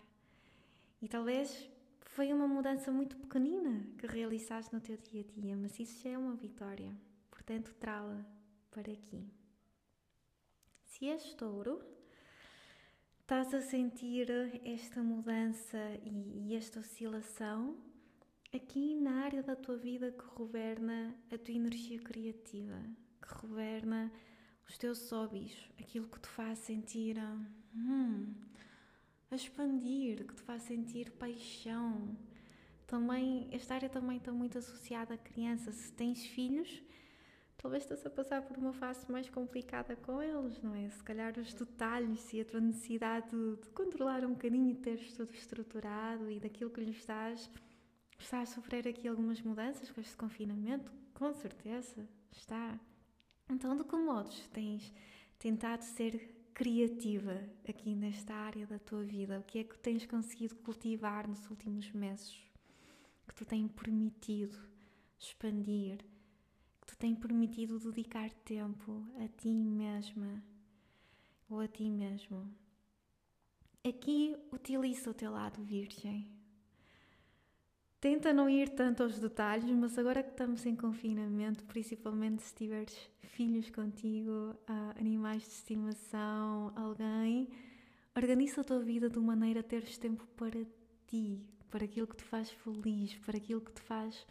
E 1.00 1.08
talvez 1.08 1.68
foi 2.00 2.32
uma 2.32 2.46
mudança 2.46 2.92
muito 2.92 3.16
pequenina 3.16 3.84
que 3.98 4.06
realizaste 4.06 4.72
no 4.72 4.80
teu 4.80 4.96
dia 4.96 5.22
a 5.22 5.40
dia, 5.40 5.56
mas 5.56 5.78
isso 5.80 6.02
já 6.02 6.10
é 6.10 6.18
uma 6.18 6.36
vitória. 6.36 6.96
Portanto, 7.30 7.74
trá-la 7.80 8.24
para 8.70 8.92
aqui. 8.92 9.41
Se 10.92 11.08
és 11.08 11.32
touro, 11.32 11.80
estás 13.22 13.54
a 13.54 13.62
sentir 13.62 14.28
esta 14.62 15.02
mudança 15.02 15.78
e, 16.04 16.50
e 16.50 16.54
esta 16.54 16.80
oscilação 16.80 17.78
aqui 18.54 18.94
na 19.00 19.24
área 19.24 19.42
da 19.42 19.56
tua 19.56 19.78
vida 19.78 20.12
que 20.12 20.24
governa 20.36 21.16
a 21.32 21.38
tua 21.38 21.54
energia 21.54 21.98
criativa, 21.98 22.78
que 23.22 23.34
governa 23.40 24.12
os 24.68 24.76
teus 24.76 25.10
hobbies, 25.10 25.56
aquilo 25.80 26.06
que 26.06 26.20
te 26.20 26.28
faz 26.28 26.58
sentir. 26.58 27.16
Hum, 27.74 28.34
a 29.30 29.34
expandir, 29.34 30.26
que 30.26 30.34
te 30.34 30.42
faz 30.42 30.62
sentir 30.64 31.10
paixão. 31.12 32.14
Também, 32.86 33.48
esta 33.50 33.76
área 33.76 33.88
também 33.88 34.18
está 34.18 34.30
muito 34.30 34.58
associada 34.58 35.14
à 35.14 35.16
criança. 35.16 35.72
Se 35.72 35.90
tens 35.90 36.26
filhos, 36.26 36.82
talvez 37.62 37.84
estás 37.84 38.04
a 38.04 38.10
passar 38.10 38.42
por 38.42 38.58
uma 38.58 38.72
fase 38.72 39.10
mais 39.10 39.30
complicada 39.30 39.94
com 39.94 40.20
eles, 40.20 40.60
não 40.60 40.74
é? 40.74 40.90
Se 40.90 41.02
calhar 41.04 41.38
os 41.38 41.54
detalhes 41.54 42.32
e 42.32 42.40
a 42.40 42.44
tua 42.44 42.60
necessidade 42.60 43.30
de, 43.30 43.68
controlar 43.70 44.24
um 44.24 44.30
bocadinho 44.30 44.68
e 44.68 44.74
teres 44.74 45.12
tudo 45.12 45.32
estruturado 45.32 46.28
e 46.28 46.40
daquilo 46.40 46.70
que 46.70 46.80
lhes 46.80 46.96
estás, 46.96 47.48
está 48.18 48.40
a 48.40 48.46
sofrer 48.46 48.88
aqui 48.88 49.06
algumas 49.06 49.40
mudanças 49.40 49.90
com 49.92 50.00
este 50.00 50.16
confinamento? 50.16 50.92
Com 51.14 51.32
certeza, 51.32 52.08
está. 52.32 52.78
Então, 53.48 53.76
de 53.76 53.84
que 53.84 53.96
modos 53.96 54.48
tens 54.48 54.92
tentado 55.38 55.84
ser 55.84 56.48
criativa 56.52 57.44
aqui 57.68 57.94
nesta 57.94 58.34
área 58.34 58.66
da 58.66 58.80
tua 58.80 59.04
vida? 59.04 59.38
O 59.38 59.44
que 59.44 59.60
é 59.60 59.64
que 59.64 59.78
tens 59.78 60.04
conseguido 60.04 60.56
cultivar 60.56 61.28
nos 61.28 61.48
últimos 61.48 61.92
meses? 61.92 62.36
Que 63.28 63.34
te 63.36 63.44
tem 63.44 63.68
permitido 63.68 64.58
expandir? 65.16 66.04
Tem 67.02 67.16
permitido 67.16 67.80
dedicar 67.80 68.30
tempo 68.30 69.04
a 69.18 69.26
ti 69.26 69.48
mesma 69.48 70.40
ou 71.50 71.58
a 71.58 71.66
ti 71.66 71.90
mesmo? 71.90 72.48
Aqui 73.84 74.36
utiliza 74.52 75.10
o 75.10 75.12
teu 75.12 75.32
lado 75.32 75.60
virgem. 75.64 76.30
Tenta 78.00 78.32
não 78.32 78.48
ir 78.48 78.68
tanto 78.68 79.02
aos 79.02 79.18
detalhes, 79.18 79.68
mas 79.70 79.98
agora 79.98 80.22
que 80.22 80.30
estamos 80.30 80.64
em 80.64 80.76
confinamento, 80.76 81.64
principalmente 81.64 82.44
se 82.44 82.54
tiveres 82.54 83.10
filhos 83.20 83.68
contigo, 83.68 84.54
animais 84.96 85.42
de 85.42 85.48
estimação, 85.48 86.72
alguém, 86.76 87.48
organiza 88.16 88.60
a 88.60 88.64
tua 88.64 88.78
vida 88.78 89.10
de 89.10 89.18
maneira 89.18 89.58
a 89.58 89.64
teres 89.64 89.98
tempo 89.98 90.24
para 90.36 90.64
ti, 91.08 91.44
para 91.68 91.84
aquilo 91.84 92.06
que 92.06 92.18
te 92.18 92.22
faz 92.22 92.48
feliz, 92.48 93.12
para 93.26 93.38
aquilo 93.38 93.60
que 93.60 93.72
te 93.72 93.80
faz 93.80 94.24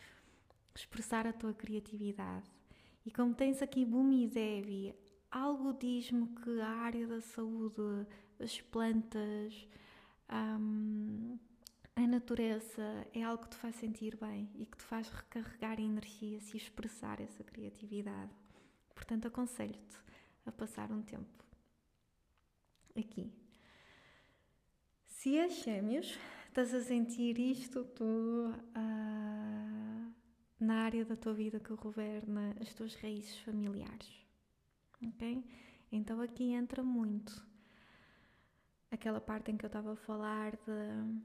expressar 0.74 1.28
a 1.28 1.34
tua 1.34 1.54
criatividade. 1.54 2.61
E 3.06 3.12
como 3.12 3.34
tens 3.34 3.62
aqui 3.62 3.86
Bumi 3.86 4.28
Devi, 4.28 4.94
algo 5.32 5.74
diz-me 5.74 6.28
que 6.28 6.62
a 6.62 6.68
área 6.68 7.08
da 7.08 7.22
saúde, 7.22 8.06
as 8.40 8.62
plantas, 8.62 9.68
um, 10.32 11.38
a 11.96 12.08
natureza 12.08 13.08
é 13.14 13.24
algo 13.24 13.44
que 13.44 13.50
te 13.50 13.56
faz 13.58 13.76
sentir 13.76 14.16
bem 14.18 14.50
e 14.56 14.66
que 14.66 14.78
te 14.78 14.84
faz 14.84 15.10
recarregar 15.10 15.80
energias 15.80 16.54
e 16.54 16.58
expressar 16.58 17.20
essa 17.20 17.44
criatividade. 17.44 18.32
Portanto, 18.94 19.28
aconselho-te 19.28 19.98
a 20.46 20.52
passar 20.52 20.92
um 20.92 21.02
tempo 21.02 21.46
aqui. 22.96 23.32
Se 25.06 25.38
és 25.38 25.64
gêmeos, 25.64 26.18
estás 26.48 26.74
a 26.74 26.82
sentir 26.82 27.38
isto 27.40 27.84
tu, 27.84 28.04
uh, 28.04 28.62
na 30.62 30.84
área 30.84 31.04
da 31.04 31.16
tua 31.16 31.34
vida 31.34 31.60
que 31.60 31.74
governa 31.74 32.56
as 32.62 32.72
tuas 32.74 32.94
raízes 32.96 33.38
familiares. 33.40 34.26
Ok? 35.04 35.44
Então 35.92 36.22
aqui 36.22 36.52
entra 36.52 36.84
muito 36.84 37.44
aquela 38.92 39.20
parte 39.20 39.50
em 39.50 39.58
que 39.58 39.66
eu 39.66 39.68
estava 39.68 39.94
a 39.94 39.96
falar 39.96 40.52
de 40.52 41.22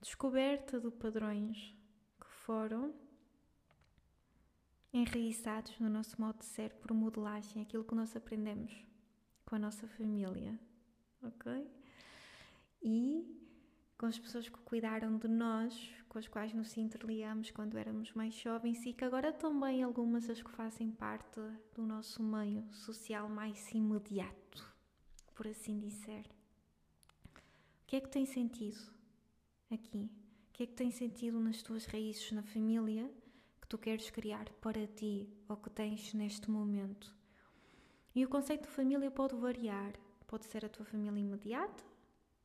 descoberta 0.00 0.80
de 0.80 0.90
padrões 0.90 1.72
que 2.20 2.26
foram 2.26 2.92
enraizados 4.92 5.78
no 5.78 5.88
nosso 5.88 6.20
modo 6.20 6.38
de 6.38 6.46
ser 6.46 6.70
por 6.74 6.92
modelagem, 6.92 7.62
aquilo 7.62 7.84
que 7.84 7.94
nós 7.94 8.16
aprendemos 8.16 8.74
com 9.46 9.54
a 9.54 9.58
nossa 9.58 9.86
família, 9.86 10.58
ok? 11.22 11.70
E 12.82 13.40
com 13.96 14.06
as 14.06 14.18
pessoas 14.18 14.48
que 14.48 14.58
cuidaram 14.58 15.16
de 15.16 15.28
nós, 15.28 15.94
com 16.10 16.18
as 16.18 16.26
quais 16.26 16.52
nos 16.52 16.76
interliamos 16.76 17.52
quando 17.52 17.78
éramos 17.78 18.12
mais 18.14 18.34
jovens 18.34 18.84
e 18.84 18.92
que 18.92 19.04
agora 19.04 19.32
também 19.32 19.80
algumas 19.80 20.28
as 20.28 20.42
que 20.42 20.50
fazem 20.50 20.90
parte 20.90 21.40
do 21.72 21.86
nosso 21.86 22.20
meio 22.20 22.66
social 22.72 23.28
mais 23.28 23.70
imediato, 23.70 24.74
por 25.36 25.46
assim 25.46 25.78
dizer. 25.78 26.26
O 27.36 27.86
que 27.86 27.94
é 27.94 28.00
que 28.00 28.08
tem 28.08 28.26
sentido 28.26 28.80
aqui? 29.70 30.10
O 30.48 30.52
que 30.52 30.64
é 30.64 30.66
que 30.66 30.74
tem 30.74 30.90
sentido 30.90 31.38
nas 31.38 31.62
tuas 31.62 31.86
raízes 31.86 32.32
na 32.32 32.42
família 32.42 33.08
que 33.62 33.68
tu 33.68 33.78
queres 33.78 34.10
criar 34.10 34.50
para 34.60 34.88
ti 34.88 35.32
ou 35.48 35.56
que 35.56 35.70
tens 35.70 36.12
neste 36.12 36.50
momento? 36.50 37.14
E 38.16 38.24
o 38.24 38.28
conceito 38.28 38.62
de 38.62 38.74
família 38.74 39.12
pode 39.12 39.36
variar. 39.36 39.92
Pode 40.26 40.44
ser 40.46 40.64
a 40.64 40.68
tua 40.68 40.84
família 40.84 41.20
imediata, 41.20 41.84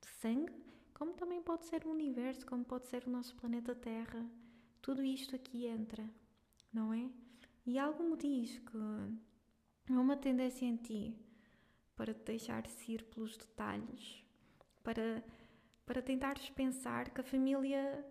de 0.01 0.07
sangue, 0.19 0.53
como 0.95 1.13
também 1.13 1.41
pode 1.41 1.65
ser 1.65 1.85
o 1.85 1.91
universo, 1.91 2.45
como 2.45 2.63
pode 2.63 2.87
ser 2.87 3.05
o 3.05 3.09
nosso 3.09 3.35
planeta 3.35 3.75
Terra. 3.75 4.25
Tudo 4.81 5.03
isto 5.03 5.35
aqui 5.35 5.67
entra, 5.67 6.09
não 6.71 6.93
é? 6.93 7.09
E 7.65 7.77
algo 7.77 8.01
me 8.03 8.15
diz 8.15 8.59
que 8.59 8.77
há 9.91 9.99
uma 9.99 10.15
tendência 10.15 10.65
em 10.65 10.77
ti 10.77 11.13
para 11.97 12.13
te 12.13 12.23
deixar-se 12.23 12.93
ir 12.93 13.03
pelos 13.03 13.35
detalhes, 13.35 14.23
para, 14.83 15.23
para 15.85 16.01
tentares 16.01 16.49
pensar 16.49 17.09
que 17.09 17.19
a 17.19 17.23
família 17.23 18.05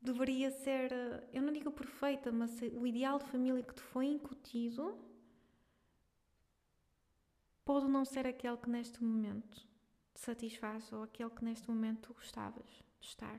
deveria 0.00 0.52
ser, 0.52 0.92
eu 1.32 1.42
não 1.42 1.52
digo 1.52 1.72
perfeita, 1.72 2.30
mas 2.30 2.60
o 2.72 2.86
ideal 2.86 3.18
de 3.18 3.24
família 3.24 3.62
que 3.62 3.74
te 3.74 3.82
foi 3.82 4.06
incutido 4.06 4.96
pode 7.64 7.88
não 7.88 8.04
ser 8.04 8.24
aquele 8.24 8.56
que 8.56 8.70
neste 8.70 9.02
momento 9.02 9.67
te 10.18 10.24
satisfaz 10.24 10.92
ou 10.92 11.04
aquele 11.04 11.30
que 11.30 11.44
neste 11.44 11.68
momento 11.68 12.08
tu 12.08 12.14
gostavas 12.14 12.84
de 13.00 13.06
estar. 13.06 13.38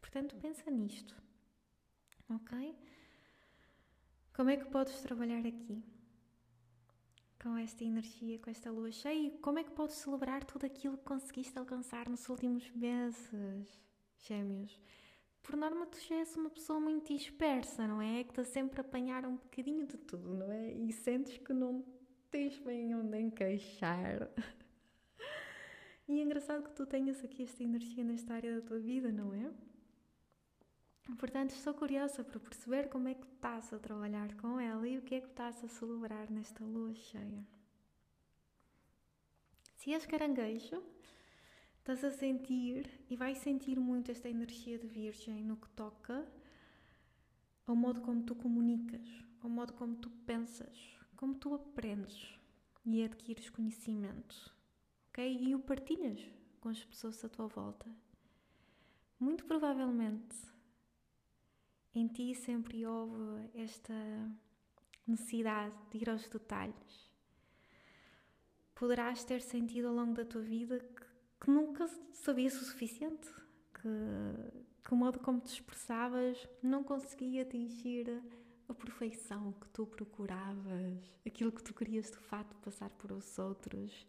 Portanto, 0.00 0.34
pensa 0.36 0.70
nisto. 0.70 1.14
Ok? 2.30 2.74
Como 4.32 4.50
é 4.50 4.56
que 4.56 4.64
podes 4.64 5.00
trabalhar 5.02 5.46
aqui? 5.46 5.84
Com 7.42 7.58
esta 7.58 7.84
energia, 7.84 8.38
com 8.38 8.50
esta 8.50 8.70
lua 8.70 8.90
cheia, 8.90 9.28
e 9.28 9.38
como 9.38 9.58
é 9.58 9.64
que 9.64 9.72
podes 9.72 9.96
celebrar 9.96 10.42
tudo 10.44 10.64
aquilo 10.64 10.96
que 10.96 11.04
conseguiste 11.04 11.58
alcançar 11.58 12.08
nos 12.08 12.26
últimos 12.30 12.70
meses, 12.70 13.68
gêmeos? 14.26 14.80
Por 15.42 15.56
norma, 15.56 15.84
tu 15.84 16.00
já 16.00 16.14
és 16.16 16.34
uma 16.36 16.48
pessoa 16.48 16.80
muito 16.80 17.12
dispersa, 17.14 17.86
não 17.86 18.00
é? 18.00 18.24
Que 18.24 18.30
está 18.30 18.44
sempre 18.44 18.80
a 18.80 18.80
apanhar 18.80 19.26
um 19.26 19.36
bocadinho 19.36 19.86
de 19.86 19.98
tudo, 19.98 20.32
não 20.32 20.50
é? 20.50 20.72
E 20.72 20.90
sentes 20.90 21.36
que 21.36 21.52
não 21.52 21.84
tens 22.30 22.58
bem 22.60 22.94
onde 22.94 23.20
encaixar. 23.20 24.30
E 26.06 26.20
é 26.20 26.22
engraçado 26.22 26.62
que 26.62 26.74
tu 26.74 26.84
tenhas 26.84 27.24
aqui 27.24 27.42
esta 27.42 27.62
energia 27.62 28.04
nesta 28.04 28.34
área 28.34 28.60
da 28.60 28.66
tua 28.66 28.78
vida, 28.78 29.10
não 29.10 29.32
é? 29.32 29.50
Portanto, 31.18 31.50
estou 31.50 31.72
curiosa 31.74 32.22
para 32.22 32.40
perceber 32.40 32.88
como 32.88 33.08
é 33.08 33.14
que 33.14 33.26
estás 33.26 33.72
a 33.72 33.78
trabalhar 33.78 34.34
com 34.36 34.60
ela 34.60 34.86
e 34.86 34.98
o 34.98 35.02
que 35.02 35.14
é 35.14 35.20
que 35.20 35.28
estás 35.28 35.62
a 35.64 35.68
celebrar 35.68 36.30
nesta 36.30 36.62
lua 36.64 36.94
cheia. 36.94 37.46
Se 39.76 39.92
és 39.92 40.06
caranguejo, 40.06 40.82
estás 41.78 42.02
a 42.04 42.10
sentir 42.10 42.90
e 43.08 43.16
vais 43.16 43.38
sentir 43.38 43.78
muito 43.78 44.10
esta 44.10 44.28
energia 44.28 44.78
de 44.78 44.86
Virgem 44.86 45.42
no 45.42 45.56
que 45.56 45.68
toca 45.70 46.26
ao 47.66 47.76
modo 47.76 48.00
como 48.02 48.22
tu 48.22 48.34
comunicas, 48.34 49.06
ao 49.42 49.48
modo 49.48 49.74
como 49.74 49.96
tu 49.96 50.10
pensas, 50.26 50.98
como 51.16 51.34
tu 51.34 51.54
aprendes 51.54 52.38
e 52.84 53.04
adquires 53.04 53.50
conhecimento 53.50 54.54
ok? 55.14 55.38
E 55.40 55.54
o 55.54 55.60
partilhas 55.60 56.20
com 56.60 56.68
as 56.68 56.84
pessoas 56.84 57.24
à 57.24 57.28
tua 57.28 57.46
volta. 57.46 57.86
Muito 59.18 59.44
provavelmente 59.44 60.36
em 61.94 62.08
ti 62.08 62.34
sempre 62.34 62.84
houve 62.84 63.48
esta 63.54 63.94
necessidade 65.06 65.74
de 65.90 65.98
ir 65.98 66.10
aos 66.10 66.28
detalhes. 66.28 67.12
Poderás 68.74 69.22
ter 69.22 69.40
sentido 69.40 69.86
ao 69.86 69.94
longo 69.94 70.14
da 70.14 70.24
tua 70.24 70.42
vida 70.42 70.80
que, 70.80 71.04
que 71.42 71.50
nunca 71.50 71.86
sabias 72.12 72.60
o 72.60 72.64
suficiente, 72.64 73.30
que, 73.72 74.82
que 74.84 74.92
o 74.92 74.96
modo 74.96 75.20
como 75.20 75.40
te 75.40 75.52
expressavas 75.52 76.48
não 76.60 76.82
conseguia 76.82 77.42
atingir 77.42 78.20
a 78.68 78.74
perfeição 78.74 79.52
que 79.52 79.68
tu 79.68 79.86
procuravas, 79.86 80.98
aquilo 81.24 81.52
que 81.52 81.62
tu 81.62 81.72
querias 81.72 82.10
de 82.10 82.16
fato 82.16 82.56
passar 82.56 82.90
para 82.90 83.14
os 83.14 83.38
outros 83.38 84.04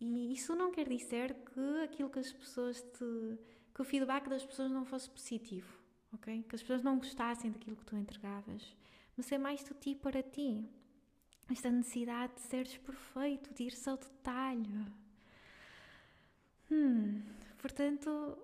e 0.00 0.32
isso 0.32 0.54
não 0.54 0.70
quer 0.70 0.88
dizer 0.88 1.34
que 1.34 1.82
aquilo 1.82 2.10
que 2.10 2.18
as 2.18 2.32
pessoas 2.32 2.80
te. 2.80 3.38
que 3.74 3.82
o 3.82 3.84
feedback 3.84 4.28
das 4.28 4.44
pessoas 4.44 4.70
não 4.70 4.84
fosse 4.84 5.10
positivo, 5.10 5.76
ok? 6.12 6.42
Que 6.44 6.54
as 6.54 6.62
pessoas 6.62 6.82
não 6.82 6.98
gostassem 6.98 7.50
daquilo 7.50 7.76
que 7.76 7.84
tu 7.84 7.96
entregavas. 7.96 8.76
Mas 9.16 9.32
é 9.32 9.38
mais 9.38 9.64
de 9.64 9.74
ti 9.74 9.94
para 9.96 10.22
ti. 10.22 10.68
Esta 11.50 11.70
necessidade 11.70 12.34
de 12.34 12.40
seres 12.42 12.76
perfeito, 12.76 13.52
de 13.54 13.64
ir 13.64 13.74
ao 13.86 13.96
detalhe. 13.96 14.86
Hum, 16.70 17.22
portanto, 17.58 18.38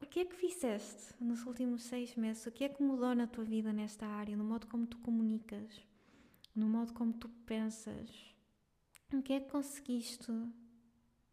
o 0.00 0.06
que 0.06 0.20
é 0.20 0.24
que 0.24 0.36
fizeste 0.36 1.14
nos 1.20 1.44
últimos 1.46 1.82
seis 1.82 2.14
meses? 2.14 2.46
O 2.46 2.52
que 2.52 2.64
é 2.64 2.68
que 2.68 2.82
mudou 2.82 3.14
na 3.14 3.26
tua 3.26 3.44
vida 3.44 3.72
nesta 3.72 4.06
área? 4.06 4.36
No 4.36 4.44
modo 4.44 4.66
como 4.66 4.86
tu 4.86 4.98
comunicas? 4.98 5.80
No 6.54 6.68
modo 6.68 6.92
como 6.92 7.12
tu 7.12 7.28
pensas? 7.46 8.10
O 9.12 9.22
que 9.22 9.32
é 9.32 9.40
que 9.40 9.50
conseguiste 9.50 10.30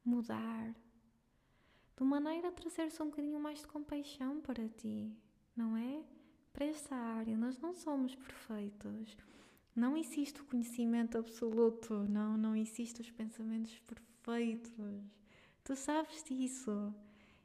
mudar, 0.08 0.74
de 1.98 2.04
maneira 2.04 2.50
a 2.50 2.52
trazer-se 2.52 3.02
um 3.02 3.08
bocadinho 3.08 3.39
mais 3.39 3.60
de 3.60 3.67
compaixão 3.67 4.39
para 4.39 4.67
ti, 4.70 5.12
não 5.56 5.76
é? 5.76 6.04
Para 6.54 6.65
esta 6.65 6.96
área, 6.96 7.38
nós 7.38 7.60
não 7.60 7.74
somos 7.74 8.15
perfeitos. 8.15 9.17
Não 9.76 9.96
existe 9.96 10.41
o 10.41 10.46
conhecimento 10.46 11.17
absoluto, 11.17 11.93
não, 12.10 12.36
não 12.36 12.56
existe 12.56 13.02
os 13.02 13.12
pensamentos 13.12 13.78
perfeitos. 13.80 14.72
Tu 15.63 15.76
sabes 15.76 16.24
disso. 16.24 16.93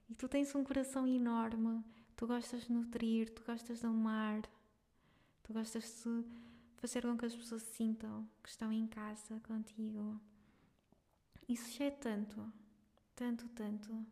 E 0.08 0.14
tu 0.14 0.28
tens 0.28 0.54
um 0.54 0.64
coração 0.64 1.06
enorme, 1.06 1.82
tu 2.16 2.26
gostas 2.26 2.62
de 2.62 2.72
nutrir, 2.72 3.30
tu 3.30 3.42
gostas 3.44 3.80
de 3.80 3.86
amar, 3.86 4.42
tu 5.42 5.52
gostas 5.52 5.84
de 6.04 6.24
fazer 6.76 7.02
com 7.02 7.16
que 7.16 7.26
as 7.26 7.34
pessoas 7.34 7.62
sintam 7.62 8.28
que 8.42 8.48
estão 8.48 8.72
em 8.72 8.86
casa 8.86 9.40
contigo. 9.40 10.20
Isso 11.52 11.70
já 11.76 11.84
é 11.84 11.90
tanto, 11.90 12.50
tanto, 13.14 13.46
tanto. 13.50 14.06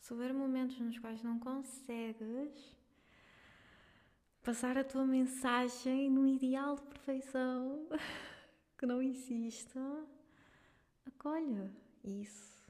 Se 0.00 0.10
houver 0.10 0.32
momentos 0.32 0.80
nos 0.80 0.98
quais 0.98 1.22
não 1.22 1.38
consegues 1.38 2.74
passar 4.42 4.78
a 4.78 4.82
tua 4.82 5.04
mensagem 5.04 6.08
no 6.08 6.26
ideal 6.26 6.76
de 6.76 6.82
perfeição 6.86 7.86
que 8.78 8.86
não 8.86 9.02
existe, 9.02 9.78
acolha 11.04 11.70
isso. 12.02 12.66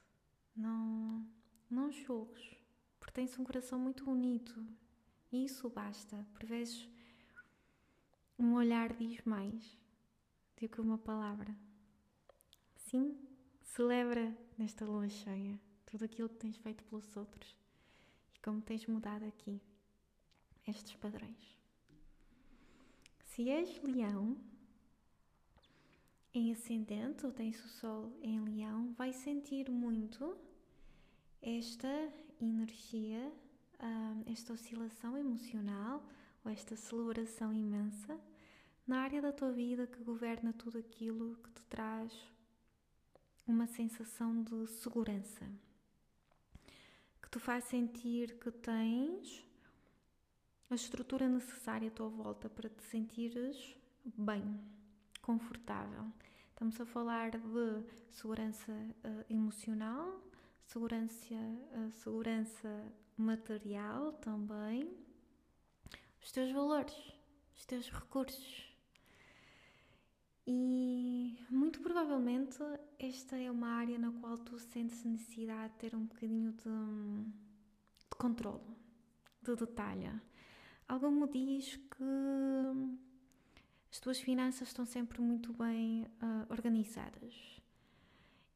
Não, 0.57 1.25
não 1.71 1.89
julgues, 1.93 2.57
porque 2.99 3.13
tens 3.13 3.39
um 3.39 3.45
coração 3.45 3.79
muito 3.79 4.05
bonito 4.05 4.67
isso 5.31 5.71
basta. 5.71 6.27
Por 6.33 6.45
vezes, 6.45 6.89
um 8.37 8.55
olhar 8.55 8.93
diz 8.97 9.23
mais 9.25 9.79
do 10.61 10.69
que 10.69 10.81
uma 10.81 10.99
palavra. 10.99 11.55
Sim? 12.75 13.28
Celebra 13.69 14.37
nesta 14.57 14.85
lua 14.85 15.09
cheia 15.09 15.59
tudo 15.87 16.05
aquilo 16.05 16.29
que 16.29 16.37
tens 16.37 16.57
feito 16.57 16.83
pelos 16.85 17.17
outros 17.17 17.57
e 18.35 18.41
como 18.41 18.61
tens 18.61 18.87
mudado 18.87 19.25
aqui 19.25 19.61
estes 20.67 20.97
padrões. 20.97 21.57
Se 23.25 23.49
és 23.49 23.81
leão 23.83 24.37
em 26.35 26.51
ascendente 26.51 27.25
ou 27.25 27.33
tens 27.33 27.63
o 27.65 27.69
sol 27.69 28.13
em 28.23 28.41
leão, 28.41 28.93
vai 28.95 29.13
sentir 29.13 29.71
muito 29.71 30.37
esta 31.41 32.13
energia 32.41 33.33
uh, 33.81 34.33
esta 34.33 34.55
oscilação 34.55 35.17
emocional 35.17 36.05
ou 36.45 36.51
esta 36.51 36.75
celebração 36.75 37.53
imensa 37.53 38.19
na 38.87 39.01
área 39.03 39.21
da 39.21 39.31
tua 39.31 39.53
vida 39.53 39.87
que 39.87 40.03
governa 40.03 40.53
tudo 40.53 40.79
aquilo 40.79 41.37
que 41.37 41.51
te 41.51 41.65
traz 41.67 42.38
uma 43.51 43.67
sensação 43.67 44.43
de 44.43 44.67
segurança, 44.67 45.51
que 47.23 47.31
te 47.31 47.39
faz 47.39 47.65
sentir 47.65 48.39
que 48.39 48.51
tens 48.51 49.45
a 50.71 50.75
estrutura 50.75 51.29
necessária 51.29 51.89
à 51.89 51.91
tua 51.91 52.09
volta 52.09 52.49
para 52.49 52.69
te 52.69 52.83
sentires 52.83 53.75
bem, 54.05 54.61
confortável. 55.23 56.13
Estamos 56.51 56.81
a 56.81 56.87
falar 56.87 57.31
de 57.31 57.85
segurança 58.11 58.73
uh, 58.73 59.25
emocional, 59.33 60.21
segurança, 60.65 61.35
uh, 61.35 61.91
segurança 61.93 62.93
material 63.17 64.13
também, 64.15 64.93
os 66.23 66.31
teus 66.31 66.53
valores, 66.53 67.13
os 67.57 67.65
teus 67.65 67.89
recursos. 67.91 68.68
E 70.51 71.37
muito 71.51 71.79
provavelmente 71.83 72.57
esta 72.99 73.37
é 73.37 73.51
uma 73.51 73.69
área 73.69 73.99
na 73.99 74.11
qual 74.13 74.39
tu 74.39 74.59
sentes 74.59 75.05
necessidade 75.05 75.75
de 75.75 75.79
ter 75.79 75.95
um 75.95 76.07
bocadinho 76.07 76.53
de, 76.53 77.31
de 78.09 78.17
controle, 78.17 78.65
de 79.43 79.55
detalhe. 79.55 80.11
Algo 80.89 81.11
me 81.11 81.29
diz 81.29 81.77
que 81.77 82.03
as 83.93 84.01
tuas 84.01 84.21
finanças 84.21 84.69
estão 84.69 84.87
sempre 84.87 85.21
muito 85.21 85.53
bem 85.53 86.05
uh, 86.05 86.51
organizadas 86.51 87.61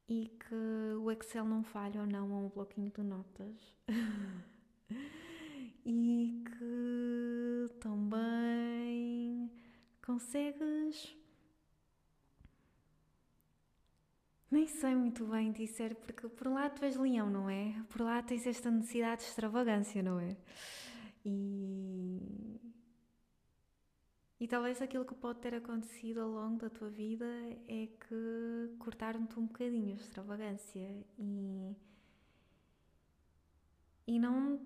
e 0.09 0.31
que 0.41 0.95
o 0.99 1.11
Excel 1.11 1.45
não 1.45 1.63
falha 1.63 2.01
ou 2.01 2.07
não 2.07 2.33
a 2.33 2.39
um 2.39 2.49
bloquinho 2.49 2.91
de 2.91 3.03
notas. 3.03 3.77
e 5.85 6.43
que 6.43 7.75
também 7.81 9.51
consegues 10.01 11.21
Nem 14.53 14.67
sei 14.67 14.95
muito 14.95 15.25
bem 15.25 15.51
dizer, 15.51 15.95
porque 15.95 16.29
por 16.29 16.47
um 16.47 16.53
lado 16.53 16.75
tu 16.75 16.85
és 16.85 16.95
leão, 16.95 17.31
não 17.31 17.49
é? 17.49 17.83
Por 17.89 18.03
lá 18.03 18.23
tens 18.23 18.47
esta 18.47 18.71
necessidade 18.71 19.23
de 19.23 19.29
extravagância, 19.29 20.03
não 20.03 20.21
é? 20.21 20.37
E. 21.25 22.61
E 24.39 24.47
talvez 24.47 24.83
aquilo 24.83 25.07
que 25.07 25.15
pode 25.15 25.39
ter 25.41 25.55
acontecido 25.55 26.21
ao 26.21 26.29
longo 26.29 26.59
da 26.59 26.69
tua 26.69 26.91
vida 26.91 27.25
é 27.67 27.87
que 27.87 28.77
cortaram-te 28.79 29.39
um 29.39 29.47
bocadinho 29.47 29.95
a 29.95 29.97
extravagância 29.97 31.03
e. 31.19 31.75
E 34.07 34.19
não 34.19 34.61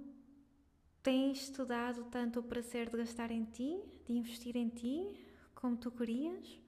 tens 1.01 1.43
estudado 1.43 2.07
tanto 2.11 2.41
o 2.41 2.43
prazer 2.43 2.91
de 2.91 2.97
gastar 2.97 3.31
em 3.31 3.45
ti, 3.45 3.81
de 4.05 4.15
investir 4.15 4.57
em 4.57 4.69
ti, 4.69 5.15
como 5.55 5.77
tu 5.77 5.93
querias. 5.93 6.66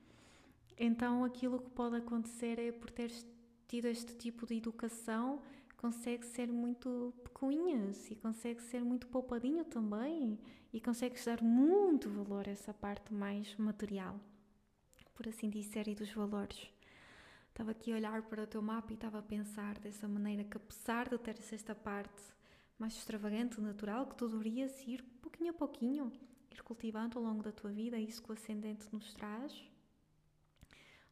Então, 0.79 1.25
aquilo 1.25 1.59
que 1.59 1.71
pode 1.71 1.97
acontecer 1.97 2.59
é 2.59 2.71
por 2.71 2.91
teres 2.91 3.27
tido 3.67 3.87
este 3.87 4.15
tipo 4.15 4.47
de 4.47 4.57
educação, 4.57 5.43
consegue 5.77 6.25
ser 6.25 6.51
muito 6.51 7.13
pecuinhas 7.25 8.11
e 8.11 8.17
consegue 8.17 8.63
ser 8.63 8.85
muito 8.85 9.07
poupadinho 9.09 9.65
também 9.65 10.39
e 10.73 10.81
consegues 10.81 11.25
dar 11.25 11.43
muito 11.43 12.09
valor 12.09 12.49
a 12.49 12.53
essa 12.53 12.73
parte 12.73 13.13
mais 13.13 13.57
material, 13.57 14.19
por 15.15 15.29
assim 15.29 15.51
dizer, 15.51 15.89
e 15.89 15.95
dos 15.95 16.13
valores. 16.13 16.71
Estava 17.49 17.73
aqui 17.73 17.93
a 17.93 17.97
olhar 17.97 18.23
para 18.23 18.45
o 18.45 18.47
teu 18.47 18.63
mapa 18.63 18.93
e 18.93 18.95
estava 18.95 19.19
a 19.19 19.23
pensar 19.23 19.79
dessa 19.79 20.07
maneira 20.07 20.45
que 20.45 20.57
apesar 20.57 21.09
de 21.09 21.19
teres 21.19 21.53
esta 21.53 21.75
parte 21.75 22.23
mais 22.79 22.95
extravagante, 22.95 23.61
natural, 23.61 24.07
que 24.07 24.15
tu 24.15 24.29
deverias 24.29 24.81
ir 24.87 25.03
pouquinho 25.21 25.51
a 25.51 25.55
pouquinho, 25.55 26.13
ir 26.53 26.63
cultivando 26.63 27.19
ao 27.19 27.25
longo 27.25 27.43
da 27.43 27.51
tua 27.51 27.71
vida, 27.71 27.99
isso 27.99 28.23
que 28.23 28.31
o 28.31 28.35
ascendente 28.35 28.87
nos 28.93 29.13
traz, 29.13 29.69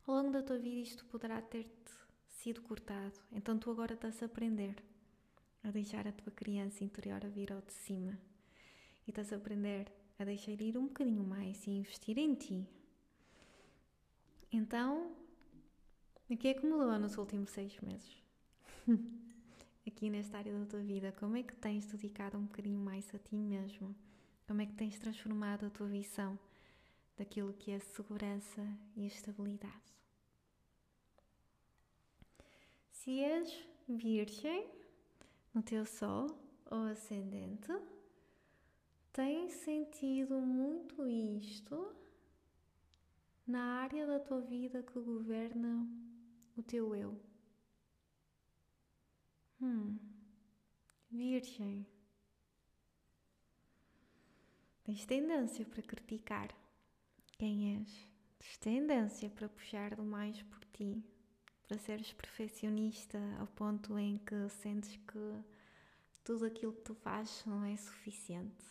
ao 0.07 0.15
longo 0.15 0.31
da 0.31 0.43
tua 0.43 0.59
vida 0.59 0.81
isto 0.81 1.05
poderá 1.07 1.43
ter-te 1.43 1.93
sido 2.29 2.63
cortado, 2.63 3.19
então 3.33 3.59
tu 3.59 3.71
agora 3.71 3.95
estás 3.95 4.23
a 4.23 4.27
aprender 4.27 4.77
a 5.65 5.71
deixar 5.71 6.07
a 6.07 6.13
tua 6.13 6.33
criança 6.33 6.85
interior 6.85 7.25
a 7.25 7.29
vir 7.29 7.53
ao 7.53 7.61
de 7.61 7.73
cima 7.73 8.17
e 9.07 9.11
estás 9.11 9.33
a 9.33 9.37
aprender 9.37 9.91
a 10.19 10.25
deixar 10.25 10.61
ir 10.61 10.79
um 10.79 10.87
bocadinho 10.87 11.25
mais 11.25 11.67
e 11.67 11.71
investir 11.71 12.19
em 12.19 12.35
ti. 12.35 12.67
Então, 14.51 15.13
o 16.31 16.37
que 16.37 16.49
é 16.49 16.55
que 16.55 16.65
mudou 16.65 16.99
nos 16.99 17.19
últimos 17.19 17.51
seis 17.51 17.79
meses? 17.81 18.23
Aqui 19.87 20.09
nesta 20.09 20.39
área 20.39 20.57
da 20.57 20.67
tua 20.67 20.81
vida, 20.81 21.13
como 21.19 21.37
é 21.37 21.43
que 21.43 21.55
tens 21.55 21.87
dedicado 21.87 22.39
um 22.39 22.45
bocadinho 22.45 22.79
mais 22.79 23.13
a 23.15 23.19
ti 23.19 23.37
mesmo? 23.37 23.95
Como 24.47 24.61
é 24.61 24.67
que 24.67 24.75
tens 24.75 24.99
transformado 24.99 25.67
a 25.67 25.71
tua 25.71 25.87
visão 25.87 26.39
daquilo 27.17 27.53
que 27.53 27.73
é 27.73 27.79
segurança 27.81 28.63
e 28.97 29.07
estabilidade? 29.07 29.96
Se 33.07 33.21
és 33.23 33.65
virgem 33.87 34.69
no 35.55 35.63
teu 35.63 35.87
sol 35.87 36.27
ou 36.69 36.89
ascendente, 36.89 37.71
tens 39.13 39.53
sentido 39.53 40.41
muito 40.41 41.07
isto 41.07 41.95
na 43.47 43.63
área 43.83 44.09
da 44.09 44.19
tua 44.19 44.41
vida 44.41 44.83
que 44.83 44.99
governa 44.99 45.89
o 46.57 46.65
teu 46.65 46.97
eu. 46.97 47.17
Hum, 49.61 49.97
virgem. 51.09 51.87
Tens 54.83 55.07
tendência 55.07 55.65
para 55.65 55.81
criticar 55.81 56.53
quem 57.39 57.77
és. 57.77 58.09
Tens 58.41 58.59
tendência 58.59 59.31
para 59.31 59.49
puxar 59.49 59.95
demais 59.95 60.43
por 60.43 60.65
ti 60.73 61.05
para 61.67 61.79
seres 61.79 62.13
perfeccionista 62.13 63.19
ao 63.41 63.47
ponto 63.49 63.99
em 63.99 64.19
que 64.19 64.49
sentes 64.49 64.97
que 64.97 65.43
tudo 66.23 66.47
aquilo 66.47 66.73
que 66.73 66.83
tu 66.83 66.95
fazes 66.95 67.45
não 67.45 67.65
é 67.65 67.77
suficiente. 67.77 68.65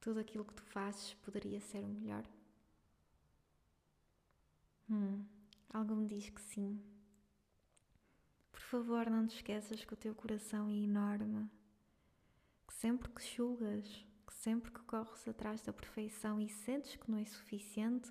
Tudo 0.00 0.20
aquilo 0.20 0.44
que 0.44 0.54
tu 0.54 0.62
fazes 0.62 1.14
poderia 1.14 1.60
ser 1.60 1.84
o 1.84 1.88
melhor. 1.88 2.24
Hum, 4.90 5.24
algo 5.72 5.94
me 5.94 6.06
diz 6.06 6.28
que 6.28 6.40
sim. 6.40 6.82
Por 8.50 8.60
favor, 8.60 9.08
não 9.08 9.26
te 9.26 9.36
esqueças 9.36 9.84
que 9.84 9.94
o 9.94 9.96
teu 9.96 10.14
coração 10.14 10.68
é 10.68 10.72
enorme, 10.72 11.48
que 12.66 12.74
sempre 12.74 13.10
que 13.10 13.36
julgas, 13.36 13.86
que 14.26 14.34
sempre 14.34 14.70
que 14.70 14.80
corres 14.82 15.26
atrás 15.28 15.62
da 15.62 15.72
perfeição 15.72 16.40
e 16.40 16.48
sentes 16.48 16.96
que 16.96 17.10
não 17.10 17.18
é 17.18 17.24
suficiente, 17.24 18.10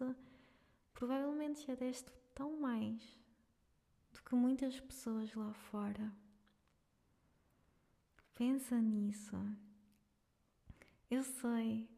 provavelmente 0.93 1.65
já 1.65 1.75
deste 1.75 2.11
tão 2.37 2.55
mais 2.59 3.01
do 4.13 4.21
que 4.21 4.35
muitas 4.35 4.79
pessoas 4.79 5.33
lá 5.33 5.51
fora. 5.55 6.13
Pensa 8.35 8.79
nisso. 8.79 9.35
Eu 11.09 11.23
sei 11.23 11.89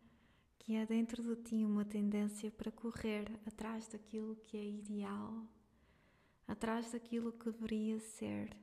que 0.57 0.77
há 0.77 0.85
dentro 0.85 1.21
de 1.21 1.35
ti 1.43 1.65
uma 1.65 1.83
tendência 1.83 2.49
para 2.49 2.71
correr 2.71 3.29
atrás 3.45 3.89
daquilo 3.89 4.37
que 4.37 4.55
é 4.55 4.65
ideal, 4.65 5.45
atrás 6.47 6.89
daquilo 6.89 7.33
que 7.33 7.51
deveria 7.51 7.99
ser. 7.99 8.55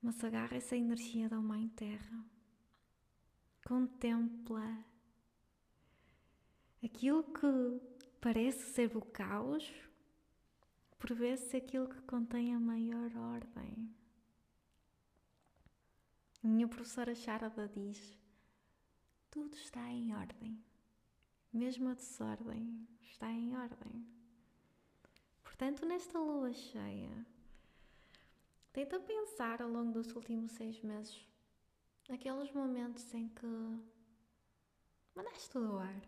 Mas 0.00 0.24
agarra 0.24 0.56
essa 0.56 0.76
energia 0.76 1.28
da 1.28 1.42
Mãe 1.42 1.68
Terra. 1.68 2.24
Contempla 3.66 4.82
aquilo 6.82 7.22
que 7.24 7.97
parece 8.20 8.72
ser 8.72 8.96
o 8.96 9.00
caos, 9.00 9.72
por 10.98 11.14
vezes 11.14 11.54
aquilo 11.54 11.88
que 11.88 12.02
contém 12.02 12.54
a 12.54 12.60
maior 12.60 13.16
ordem. 13.16 13.94
Minha 16.42 16.66
professora 16.66 17.14
Sharada 17.14 17.68
diz: 17.68 18.18
tudo 19.30 19.54
está 19.54 19.88
em 19.88 20.14
ordem, 20.14 20.62
mesmo 21.52 21.88
a 21.88 21.94
desordem 21.94 22.88
está 23.02 23.30
em 23.30 23.56
ordem. 23.56 24.06
Portanto, 25.42 25.84
nesta 25.86 26.18
lua 26.18 26.52
cheia, 26.52 27.26
tenta 28.72 29.00
pensar 29.00 29.60
ao 29.60 29.68
longo 29.68 29.92
dos 29.92 30.14
últimos 30.14 30.52
seis 30.52 30.80
meses 30.82 31.26
aqueles 32.08 32.50
momentos 32.52 33.12
em 33.12 33.28
que 33.28 33.46
mandaste 35.14 35.50
tudo 35.50 35.72
ao 35.72 35.78
ar, 35.78 36.02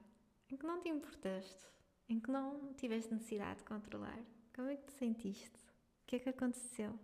em 0.50 0.56
que 0.56 0.66
não 0.66 0.80
te 0.80 0.88
importaste, 0.88 1.66
em 2.10 2.18
que 2.18 2.30
não 2.30 2.74
tiveste 2.74 3.14
necessidade 3.14 3.60
de 3.60 3.64
controlar. 3.64 4.18
Como 4.52 4.68
é 4.68 4.76
que 4.76 4.84
te 4.84 4.92
sentiste? 4.94 5.56
O 6.02 6.06
que 6.08 6.16
é 6.16 6.18
que 6.18 6.28
aconteceu? 6.28 6.98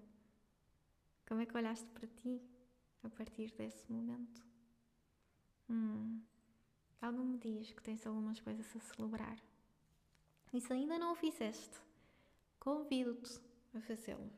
Como 1.28 1.40
é 1.40 1.46
que 1.46 1.56
olhaste 1.56 1.86
para 1.90 2.08
ti 2.08 2.42
a 3.04 3.08
partir 3.08 3.52
desse 3.52 3.90
momento? 3.90 4.44
Hum, 5.70 6.20
algo 7.00 7.24
me 7.24 7.38
diz 7.38 7.72
que 7.72 7.82
tens 7.82 8.04
algumas 8.04 8.40
coisas 8.40 8.66
a 8.74 8.80
celebrar. 8.80 9.38
E 10.52 10.60
se 10.60 10.72
ainda 10.72 10.98
não 10.98 11.12
o 11.12 11.16
fizeste, 11.16 11.80
convido-te 12.58 13.40
a 13.76 13.80
fazê-lo. 13.80 14.30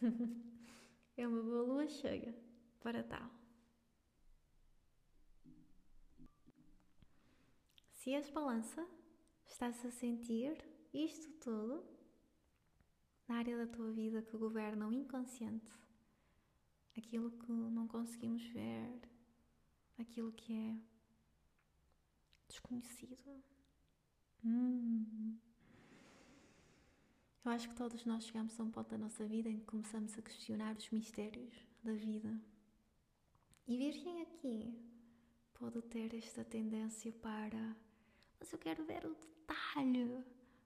é 1.16 1.26
uma 1.26 1.42
boa 1.42 1.62
lua 1.62 1.88
cheia 1.88 2.32
para 2.80 3.02
tal. 3.02 3.28
Se 7.92 8.14
és 8.14 8.30
balança, 8.30 8.86
estás 9.50 9.84
a 9.84 9.90
sentir 9.90 10.56
isto 10.94 11.28
tudo 11.40 11.84
na 13.28 13.36
área 13.36 13.56
da 13.58 13.66
tua 13.66 13.90
vida 13.92 14.22
que 14.22 14.36
governa 14.36 14.88
o 14.88 14.92
inconsciente, 14.92 15.70
aquilo 16.96 17.30
que 17.32 17.52
não 17.52 17.86
conseguimos 17.86 18.42
ver, 18.48 19.00
aquilo 19.98 20.32
que 20.32 20.52
é 20.52 20.76
desconhecido. 22.48 23.42
Hum. 24.44 25.36
Eu 27.44 27.52
acho 27.52 27.68
que 27.68 27.74
todos 27.74 28.04
nós 28.04 28.24
chegamos 28.24 28.58
a 28.58 28.62
um 28.62 28.70
ponto 28.70 28.88
da 28.90 28.98
nossa 28.98 29.26
vida 29.26 29.48
em 29.48 29.58
que 29.58 29.64
começamos 29.64 30.16
a 30.16 30.22
questionar 30.22 30.76
os 30.76 30.90
mistérios 30.90 31.54
da 31.82 31.92
vida. 31.92 32.40
E 33.66 33.76
Virgem 33.76 34.22
aqui 34.22 34.74
pode 35.54 35.82
ter 35.82 36.14
esta 36.14 36.44
tendência 36.44 37.12
para, 37.12 37.76
mas 38.38 38.52
eu 38.52 38.58
quero 38.58 38.84
ver 38.84 39.04
o 39.06 39.14
detalhe, 39.50 40.24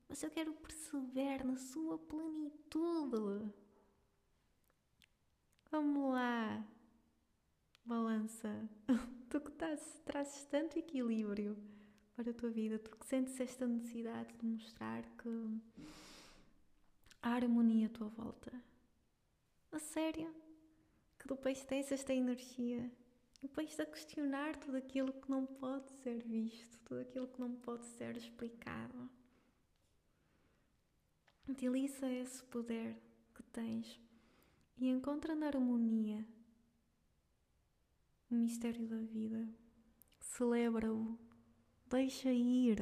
mas 0.08 0.22
eu 0.22 0.30
quero 0.30 0.52
perceber 0.52 1.44
na 1.44 1.56
sua 1.56 1.98
plenitude. 1.98 3.52
Vamos 5.70 6.12
lá, 6.12 6.64
balança. 7.84 8.68
tu 9.30 9.40
que 9.40 9.50
trazes 10.04 10.44
tanto 10.44 10.78
equilíbrio 10.78 11.56
para 12.14 12.30
a 12.30 12.34
tua 12.34 12.50
vida, 12.50 12.78
tu 12.78 12.96
que 12.96 13.06
sentes 13.06 13.40
esta 13.40 13.66
necessidade 13.66 14.32
de 14.36 14.46
mostrar 14.46 15.02
que 15.16 15.60
há 17.22 17.30
harmonia 17.30 17.86
à 17.86 17.90
tua 17.90 18.08
volta. 18.08 18.52
A 19.72 19.78
sério? 19.78 20.32
Que 21.18 21.26
depois 21.26 21.64
tens 21.64 21.90
esta 21.90 22.14
energia 22.14 22.88
depois 23.44 23.78
a 23.78 23.84
questionar 23.84 24.56
tudo 24.56 24.78
aquilo 24.78 25.12
que 25.12 25.30
não 25.30 25.44
pode 25.44 25.90
ser 26.02 26.18
visto, 26.24 26.80
tudo 26.80 27.00
aquilo 27.00 27.28
que 27.28 27.38
não 27.38 27.54
pode 27.54 27.84
ser 27.84 28.16
explicado. 28.16 29.10
Utiliza 31.46 32.10
esse 32.10 32.42
poder 32.44 32.96
que 33.34 33.42
tens 33.42 34.00
e 34.78 34.88
encontra 34.88 35.34
na 35.34 35.48
harmonia 35.48 36.26
o 38.30 38.34
mistério 38.34 38.88
da 38.88 38.96
vida. 38.96 39.46
Celebra-o, 40.20 41.18
deixa 41.90 42.32
ir. 42.32 42.80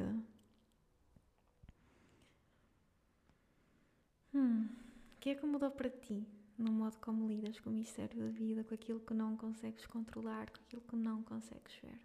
Hum, 4.33 4.69
o 5.11 5.19
que 5.19 5.31
é 5.31 5.35
que 5.35 5.45
mudou 5.45 5.71
para 5.71 5.89
ti 5.89 6.25
no 6.57 6.71
modo 6.71 6.97
como 6.99 7.27
lidas 7.27 7.59
com 7.59 7.69
o 7.69 7.73
mistério 7.73 8.19
da 8.19 8.29
vida, 8.29 8.63
com 8.63 8.73
aquilo 8.73 8.99
que 8.99 9.13
não 9.13 9.35
consegues 9.35 9.85
controlar, 9.85 10.49
com 10.51 10.61
aquilo 10.61 10.81
que 10.81 10.95
não 10.95 11.23
consegues 11.23 11.75
ver? 11.77 11.99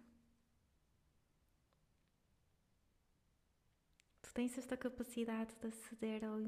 Tu 4.21 4.33
tens 4.33 4.57
esta 4.57 4.77
capacidade 4.77 5.55
de 5.55 5.67
aceder 5.67 6.23
ao, 6.23 6.39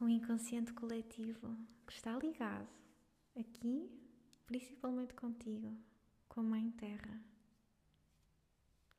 ao 0.00 0.08
inconsciente 0.08 0.72
coletivo 0.72 1.56
que 1.86 1.92
está 1.92 2.16
ligado 2.18 2.68
aqui, 3.38 3.90
principalmente 4.46 5.14
contigo, 5.14 5.76
com 6.28 6.40
a 6.40 6.44
Mãe 6.44 6.70
Terra. 6.72 7.20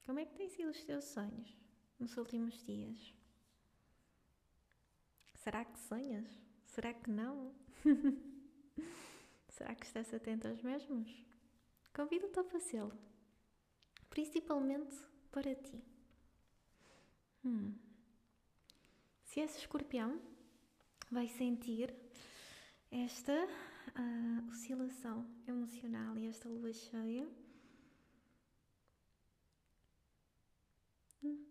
Como 0.06 0.20
é 0.20 0.26
que 0.26 0.36
têm 0.36 0.50
sido 0.50 0.70
os 0.70 0.84
teus 0.84 1.06
sonhos 1.06 1.58
nos 2.00 2.16
últimos 2.18 2.64
dias? 2.64 3.14
Será 5.36 5.64
que 5.64 5.80
sonhas? 5.80 6.45
Será 6.66 6.94
que 6.94 7.10
não? 7.10 7.54
Será 9.50 9.74
que 9.74 9.86
estás 9.86 10.14
atento 10.14 10.48
aos 10.48 10.62
mesmos? 10.62 11.24
Convido-te 11.94 12.40
a 12.40 12.44
fazê-lo, 12.44 12.92
principalmente 14.10 14.96
para 15.32 15.56
ti. 15.56 15.82
Hum. 17.44 17.74
Se 19.24 19.40
és 19.40 19.56
escorpião, 19.58 20.22
vai 21.10 21.28
sentir 21.28 21.94
esta 22.92 23.34
uh, 23.34 24.48
oscilação 24.50 25.26
emocional 25.48 26.18
e 26.18 26.28
esta 26.28 26.50
lua 26.50 26.74
cheia 26.74 27.28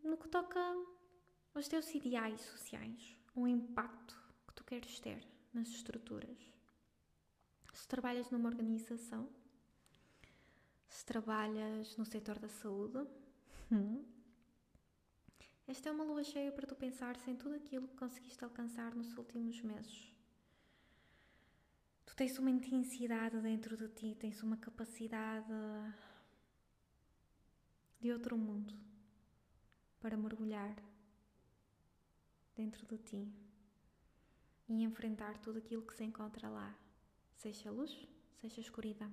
no 0.02 0.16
que 0.16 0.28
toca 0.28 0.60
aos 1.54 1.68
teus 1.68 1.92
ideais 1.94 2.40
sociais, 2.40 3.16
o 3.34 3.48
impacto 3.48 4.23
queres 4.66 4.98
ter 4.98 5.26
nas 5.52 5.68
estruturas. 5.68 6.38
Se 7.72 7.86
trabalhas 7.86 8.30
numa 8.30 8.48
organização, 8.48 9.28
se 10.88 11.04
trabalhas 11.04 11.96
no 11.96 12.04
setor 12.04 12.38
da 12.38 12.48
saúde, 12.48 13.06
esta 15.66 15.88
é 15.88 15.92
uma 15.92 16.04
lua 16.04 16.24
cheia 16.24 16.52
para 16.52 16.66
tu 16.66 16.74
pensares 16.74 17.26
em 17.26 17.36
tudo 17.36 17.54
aquilo 17.54 17.88
que 17.88 17.96
conseguiste 17.96 18.44
alcançar 18.44 18.94
nos 18.94 19.16
últimos 19.16 19.60
meses. 19.60 20.12
Tu 22.06 22.14
tens 22.14 22.38
uma 22.38 22.50
intensidade 22.50 23.40
dentro 23.40 23.76
de 23.76 23.88
ti, 23.88 24.14
tens 24.14 24.42
uma 24.42 24.56
capacidade 24.56 25.52
de 28.00 28.12
outro 28.12 28.36
mundo 28.36 28.74
para 30.00 30.16
mergulhar 30.16 30.76
dentro 32.54 32.86
de 32.86 32.98
ti 32.98 33.43
e 34.68 34.82
enfrentar 34.82 35.38
tudo 35.38 35.58
aquilo 35.58 35.82
que 35.82 35.94
se 35.94 36.04
encontra 36.04 36.48
lá, 36.48 36.74
seja 37.36 37.70
luz, 37.70 38.06
seja 38.40 38.60
escuridão. 38.60 39.12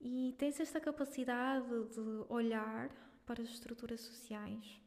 E 0.00 0.34
tens 0.38 0.58
esta 0.58 0.80
capacidade 0.80 1.66
de 1.66 2.24
olhar 2.28 2.90
para 3.26 3.42
as 3.42 3.48
estruturas 3.48 4.00
sociais 4.00 4.80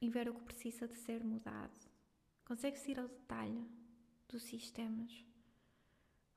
e 0.00 0.08
ver 0.08 0.28
o 0.28 0.34
que 0.34 0.44
precisa 0.44 0.86
de 0.86 0.96
ser 0.96 1.22
mudado. 1.24 1.90
Consegues 2.44 2.86
ir 2.88 2.98
ao 2.98 3.08
detalhe 3.08 3.68
dos 4.28 4.42
sistemas, 4.44 5.24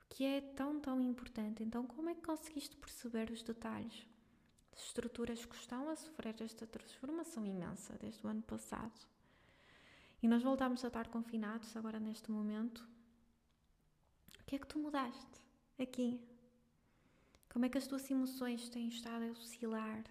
o 0.02 0.06
que 0.10 0.26
é 0.26 0.42
tão, 0.42 0.80
tão 0.80 1.00
importante. 1.02 1.64
Então, 1.64 1.86
como 1.86 2.10
é 2.10 2.16
que 2.16 2.22
conseguiste 2.22 2.76
perceber 2.76 3.32
os 3.32 3.42
detalhes 3.44 4.08
das 4.72 4.86
estruturas 4.86 5.46
que 5.46 5.56
estão 5.56 5.90
a 5.90 5.96
sofrer 5.96 6.36
esta 6.42 6.66
transformação 6.68 7.46
imensa 7.46 7.98
desde 8.00 8.26
o 8.26 8.30
ano 8.30 8.42
passado? 8.42 9.13
E 10.24 10.28
nós 10.28 10.42
voltamos 10.42 10.82
a 10.86 10.88
estar 10.88 11.10
confinados 11.10 11.76
agora 11.76 12.00
neste 12.00 12.32
momento. 12.32 12.88
O 14.40 14.44
que 14.46 14.56
é 14.56 14.60
que 14.60 14.66
tu 14.66 14.80
mudaste 14.80 15.42
aqui? 15.78 16.18
Como 17.50 17.66
é 17.66 17.70
que 17.70 17.78
as 17.78 17.88
tuas 17.88 18.10
emoções 18.10 18.70
têm 18.70 18.88
estado 18.88 19.26
a 19.26 19.32
oscilar? 19.32 20.02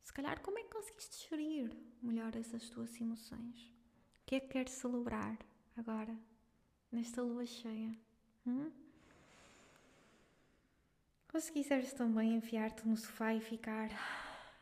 Se 0.00 0.12
calhar, 0.12 0.40
como 0.42 0.60
é 0.60 0.62
que 0.62 0.68
conseguiste 0.68 1.28
gerir 1.28 1.76
melhor 2.00 2.36
essas 2.36 2.70
tuas 2.70 2.94
emoções? 3.00 3.66
O 4.20 4.26
que 4.26 4.36
é 4.36 4.40
que 4.40 4.46
queres 4.46 4.72
celebrar 4.74 5.38
agora, 5.76 6.16
nesta 6.92 7.20
lua 7.20 7.44
cheia? 7.44 7.98
Hum? 8.46 8.70
Ou 11.32 11.40
se 11.40 11.50
quiseres 11.50 11.92
também 11.92 12.36
enfiar-te 12.36 12.86
no 12.86 12.96
sofá 12.96 13.34
e 13.34 13.40
ficar 13.40 13.90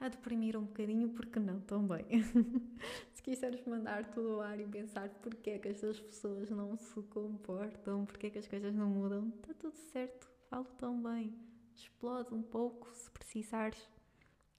a 0.03 0.09
deprimir 0.09 0.57
um 0.57 0.65
bocadinho, 0.65 1.11
porque 1.11 1.39
não 1.39 1.61
também? 1.61 2.05
se 3.15 3.23
quiseres 3.23 3.65
mandar 3.65 4.11
tudo 4.11 4.33
ao 4.33 4.41
ar 4.41 4.59
e 4.59 4.67
pensar 4.67 5.09
porque 5.09 5.51
é 5.51 5.59
que 5.61 5.69
estas 5.69 6.01
pessoas 6.01 6.51
não 6.51 6.77
se 6.77 7.01
comportam, 7.03 8.05
porque 8.05 8.27
é 8.27 8.31
que 8.31 8.39
as 8.39 8.49
coisas 8.49 8.75
não 8.75 8.89
mudam, 8.89 9.29
está 9.29 9.55
tudo 9.55 9.77
certo, 9.93 10.29
falo 10.51 10.65
tão 10.77 11.01
bem. 11.01 11.33
Explode 11.77 12.35
um 12.35 12.43
pouco 12.43 12.93
se 12.93 13.09
precisares, 13.13 13.79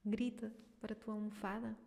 grita 0.06 0.50
para 0.80 0.94
a 0.94 0.96
tua 0.96 1.14
almofada. 1.14 1.78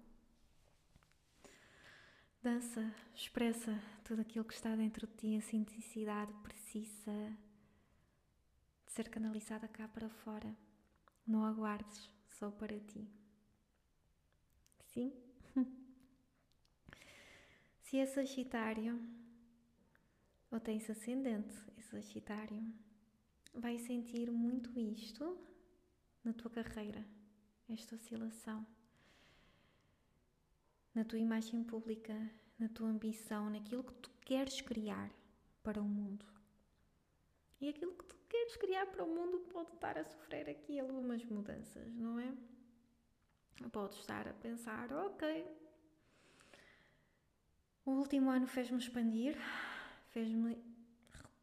Dança, 2.42 2.94
expressa 3.14 3.82
tudo 4.04 4.20
aquilo 4.20 4.44
que 4.44 4.52
está 4.52 4.76
dentro 4.76 5.06
de 5.06 5.14
ti, 5.14 5.34
essa 5.34 5.56
intensidade 5.56 6.30
precisa 6.42 7.34
de 8.84 8.92
ser 8.92 9.08
canalizada 9.08 9.66
cá 9.66 9.88
para 9.88 10.10
fora. 10.10 10.54
Não 11.26 11.42
aguardes 11.42 12.10
só 12.28 12.50
para 12.50 12.78
ti. 12.78 13.25
Sim? 14.96 15.12
Se 17.82 17.98
é 17.98 18.06
Sagitário 18.06 18.98
ou 20.50 20.58
tens 20.58 20.88
ascendente 20.88 21.54
em 21.76 21.82
Sagitário, 21.82 22.64
vai 23.52 23.78
sentir 23.78 24.30
muito 24.30 24.80
isto 24.80 25.38
na 26.24 26.32
tua 26.32 26.50
carreira, 26.50 27.06
esta 27.68 27.94
oscilação 27.94 28.66
na 30.94 31.04
tua 31.04 31.18
imagem 31.18 31.62
pública, 31.62 32.14
na 32.58 32.70
tua 32.70 32.88
ambição, 32.88 33.50
naquilo 33.50 33.84
que 33.84 33.92
tu 33.96 34.10
queres 34.22 34.62
criar 34.62 35.12
para 35.62 35.78
o 35.78 35.84
mundo. 35.84 36.24
E 37.60 37.68
aquilo 37.68 37.92
que 37.92 38.04
tu 38.06 38.16
queres 38.30 38.56
criar 38.56 38.86
para 38.86 39.04
o 39.04 39.14
mundo 39.14 39.40
pode 39.52 39.74
estar 39.74 39.98
a 39.98 40.04
sofrer 40.06 40.48
aqui 40.48 40.80
algumas 40.80 41.22
mudanças, 41.26 41.94
não 41.96 42.18
é? 42.18 42.34
Pode 43.72 43.94
estar 43.94 44.28
a 44.28 44.32
pensar, 44.32 44.92
ok, 44.92 45.46
o 47.86 47.92
último 47.92 48.30
ano 48.30 48.46
fez-me 48.46 48.78
expandir, 48.78 49.36
fez-me 50.08 50.58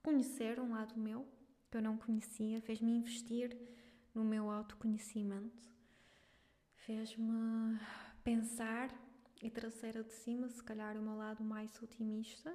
conhecer 0.01 0.59
um 0.59 0.71
lado 0.71 0.99
meu 0.99 1.25
que 1.71 1.77
eu 1.77 1.81
não 1.81 1.97
conhecia, 1.97 2.61
fez-me 2.61 2.97
investir 2.97 3.57
no 4.13 4.25
meu 4.25 4.49
autoconhecimento, 4.49 5.69
fez-me 6.75 7.79
pensar 8.23 8.89
e 9.41 9.49
trazer 9.49 10.03
de 10.03 10.11
cima, 10.11 10.49
se 10.49 10.61
calhar, 10.61 10.97
o 10.97 11.01
meu 11.01 11.15
lado 11.15 11.43
mais 11.43 11.81
otimista 11.81 12.53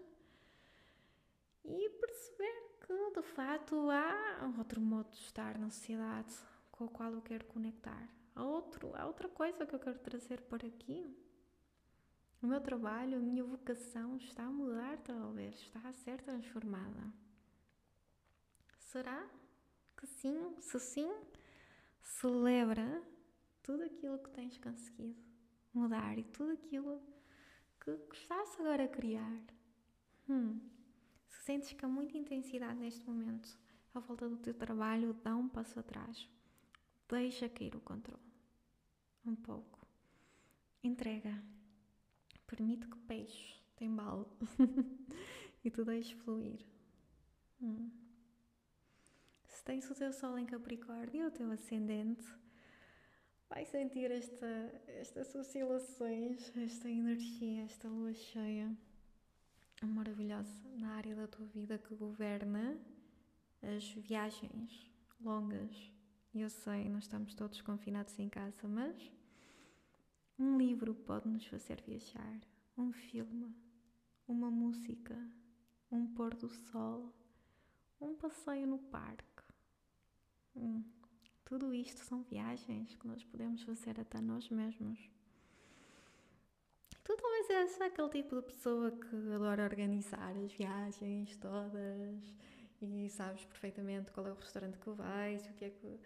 e 1.64 1.88
perceber 1.88 2.78
que 2.86 3.20
de 3.20 3.26
fato 3.26 3.90
há 3.90 4.52
outro 4.58 4.80
modo 4.80 5.10
de 5.10 5.18
estar 5.18 5.58
na 5.58 5.70
sociedade 5.70 6.34
com 6.70 6.84
o 6.84 6.90
qual 6.90 7.12
eu 7.12 7.22
quero 7.22 7.46
conectar. 7.46 8.17
Há, 8.38 8.44
outro, 8.44 8.92
há 8.94 9.04
outra 9.04 9.28
coisa 9.28 9.66
que 9.66 9.74
eu 9.74 9.80
quero 9.80 9.98
trazer 9.98 10.40
por 10.42 10.64
aqui. 10.64 11.12
O 12.40 12.46
meu 12.46 12.60
trabalho, 12.60 13.16
a 13.16 13.20
minha 13.20 13.42
vocação 13.42 14.16
está 14.16 14.44
a 14.44 14.50
mudar, 14.50 14.96
talvez, 14.98 15.56
está 15.56 15.80
a 15.80 15.92
ser 15.92 16.22
transformada. 16.22 17.12
Será 18.78 19.28
que 19.96 20.06
sim? 20.06 20.54
Se 20.60 20.78
sim, 20.78 21.12
celebra 22.00 23.02
tudo 23.60 23.82
aquilo 23.82 24.20
que 24.20 24.30
tens 24.30 24.56
conseguido 24.56 25.20
mudar 25.74 26.16
e 26.16 26.22
tudo 26.22 26.52
aquilo 26.52 27.02
que, 27.80 27.92
que 27.92 28.16
estás 28.18 28.56
agora 28.60 28.84
a 28.84 28.88
criar. 28.88 29.42
Hum. 30.28 30.60
Se 31.26 31.42
sentes 31.42 31.72
com 31.72 31.88
muita 31.88 32.16
intensidade 32.16 32.78
neste 32.78 33.04
momento, 33.04 33.58
à 33.92 33.98
volta 33.98 34.28
do 34.28 34.36
teu 34.36 34.54
trabalho, 34.54 35.12
dá 35.24 35.34
um 35.34 35.48
passo 35.48 35.80
atrás. 35.80 36.30
Deixa 37.08 37.48
cair 37.48 37.74
o 37.74 37.80
controle. 37.80 38.27
Um 39.28 39.36
pouco. 39.36 39.86
Entrega. 40.82 41.44
Permite 42.46 42.86
que 42.86 42.96
peixe 43.00 43.60
tem 43.76 43.94
balde 43.94 44.30
e 45.62 45.70
tu 45.70 45.84
deixes 45.84 46.12
fluir. 46.12 46.64
Hum. 47.60 47.90
Se 49.44 49.62
tens 49.62 49.90
o 49.90 49.94
teu 49.94 50.14
sol 50.14 50.38
em 50.38 50.46
Capricórnio, 50.46 51.26
o 51.26 51.30
teu 51.30 51.50
ascendente, 51.50 52.24
vai 53.50 53.66
sentir 53.66 54.10
esta, 54.10 54.46
estas 54.86 55.34
oscilações, 55.34 56.56
esta 56.56 56.88
energia, 56.88 57.64
esta 57.64 57.86
lua 57.86 58.14
cheia 58.14 58.74
maravilhosa 59.82 60.50
na 60.78 60.94
área 60.94 61.14
da 61.14 61.28
tua 61.28 61.44
vida 61.44 61.76
que 61.76 61.94
governa 61.94 62.80
as 63.60 63.90
viagens 63.92 64.90
longas. 65.20 65.92
Eu 66.34 66.48
sei, 66.48 66.88
nós 66.88 67.04
estamos 67.04 67.34
todos 67.34 67.60
confinados 67.60 68.18
em 68.18 68.30
casa, 68.30 68.66
mas 68.66 69.17
um 70.38 70.56
livro 70.56 70.94
pode 70.94 71.28
nos 71.28 71.44
fazer 71.46 71.82
viajar, 71.82 72.40
um 72.76 72.92
filme, 72.92 73.52
uma 74.26 74.50
música, 74.50 75.18
um 75.90 76.06
pôr 76.06 76.34
do 76.36 76.48
sol, 76.48 77.12
um 78.00 78.14
passeio 78.14 78.66
no 78.66 78.78
parque. 78.78 79.42
Hum, 80.54 80.84
tudo 81.44 81.74
isto 81.74 82.04
são 82.04 82.22
viagens 82.22 82.94
que 82.94 83.06
nós 83.06 83.24
podemos 83.24 83.62
fazer 83.62 83.98
até 83.98 84.20
nós 84.20 84.48
mesmos. 84.48 85.10
Tu 87.02 87.16
talvez 87.16 87.50
és 87.50 87.80
aquele 87.80 88.10
tipo 88.10 88.36
de 88.36 88.42
pessoa 88.42 88.92
que 88.92 89.32
adora 89.32 89.64
organizar 89.64 90.36
as 90.36 90.52
viagens 90.52 91.36
todas 91.36 92.34
e 92.80 93.08
sabes 93.08 93.44
perfeitamente 93.46 94.12
qual 94.12 94.26
é 94.28 94.30
o 94.30 94.34
restaurante 94.34 94.78
que 94.78 94.90
vais, 94.90 95.44
o 95.48 95.52
que 95.54 95.64
é 95.64 95.70
que, 95.70 95.98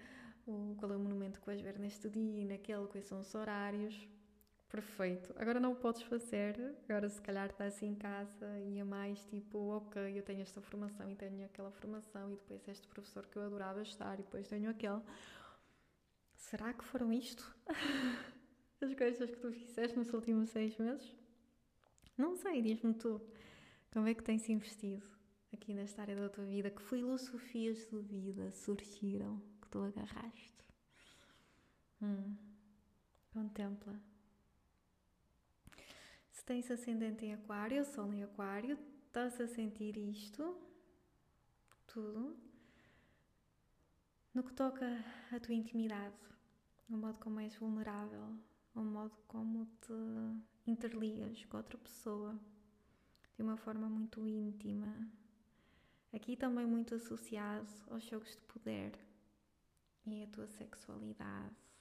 o, 0.47 0.75
qual 0.79 0.93
é 0.93 0.97
o 0.97 1.01
monumento 1.01 1.41
que 1.41 1.47
vais 1.47 1.61
ver 1.61 1.79
neste 1.79 2.09
dia 2.09 2.41
e 2.41 2.45
naquele, 2.45 2.87
quais 2.87 3.07
são 3.07 3.21
os 3.21 3.35
horários. 3.35 4.09
Perfeito. 4.73 5.35
Agora 5.37 5.61
não 5.61 5.73
o 5.73 5.77
podes 5.77 6.01
fazer, 6.01 6.57
agora 6.89 7.07
se 7.07 7.21
calhar 7.21 7.51
estás 7.51 7.83
em 7.83 7.95
casa 7.95 8.59
e 8.59 8.79
é 8.79 8.85
mais 8.85 9.23
tipo, 9.27 9.59
ok, 9.69 10.19
eu 10.19 10.23
tenho 10.23 10.41
esta 10.41 10.63
formação 10.63 11.11
e 11.11 11.15
tenho 11.15 11.45
aquela 11.45 11.71
formação 11.71 12.33
e 12.33 12.37
depois 12.37 12.67
este 12.67 12.89
professor 12.89 13.27
que 13.27 13.37
eu 13.37 13.43
adorava 13.43 13.83
estar 13.83 14.19
e 14.19 14.23
depois 14.23 14.49
tenho 14.49 14.71
aquele. 14.71 15.03
Será 16.35 16.73
que 16.73 16.83
foram 16.85 17.13
isto? 17.13 17.55
as 18.81 18.95
coisas 18.95 19.31
que 19.31 19.37
tu 19.37 19.53
fizeste 19.53 19.99
nos 19.99 20.11
últimos 20.15 20.49
seis 20.49 20.75
meses? 20.79 21.15
Não 22.17 22.35
sei, 22.35 22.63
diz-me 22.63 22.95
tu. 22.95 23.21
Como 23.93 24.09
é 24.09 24.15
que 24.15 24.23
tens 24.23 24.49
investido 24.49 25.07
aqui 25.53 25.75
nesta 25.75 26.01
área 26.01 26.17
da 26.17 26.31
tua 26.31 26.47
vida? 26.47 26.71
Que 26.71 26.81
filosofias 26.81 27.91
de 27.91 27.99
vida 27.99 28.51
surgiram 28.53 29.39
que 29.61 29.69
tu 29.69 29.81
agarraste? 29.81 30.65
Hum. 32.01 32.35
Contempla. 33.35 34.12
Se 36.43 36.47
tens 36.47 36.69
ascendente 36.73 37.25
em 37.25 37.35
Aquário, 37.35 37.85
Sol 37.85 38.13
em 38.13 38.25
Aquário, 38.25 38.77
estás 39.07 39.41
a 39.41 39.47
sentir 39.47 39.97
isto? 39.97 40.61
Tudo? 41.87 42.37
No 44.35 44.43
que 44.43 44.53
toca 44.53 44.85
à 45.31 45.39
tua 45.39 45.55
intimidade, 45.55 46.17
o 46.91 46.97
modo 46.97 47.17
como 47.21 47.39
és 47.39 47.55
vulnerável, 47.55 48.37
o 48.75 48.81
modo 48.81 49.17
como 49.29 49.67
te 49.83 49.93
interligas 50.67 51.45
com 51.45 51.59
outra 51.59 51.79
pessoa 51.79 52.37
de 53.37 53.43
uma 53.45 53.57
forma 53.57 53.89
muito 53.89 54.27
íntima. 54.27 54.93
Aqui 56.13 56.37
também 56.37 56.67
muito 56.67 56.97
associado 56.97 57.71
aos 57.89 58.03
jogos 58.03 58.31
de 58.31 58.43
poder 58.53 58.99
e 60.05 60.25
a 60.25 60.27
tua 60.27 60.49
sexualidade. 60.49 61.72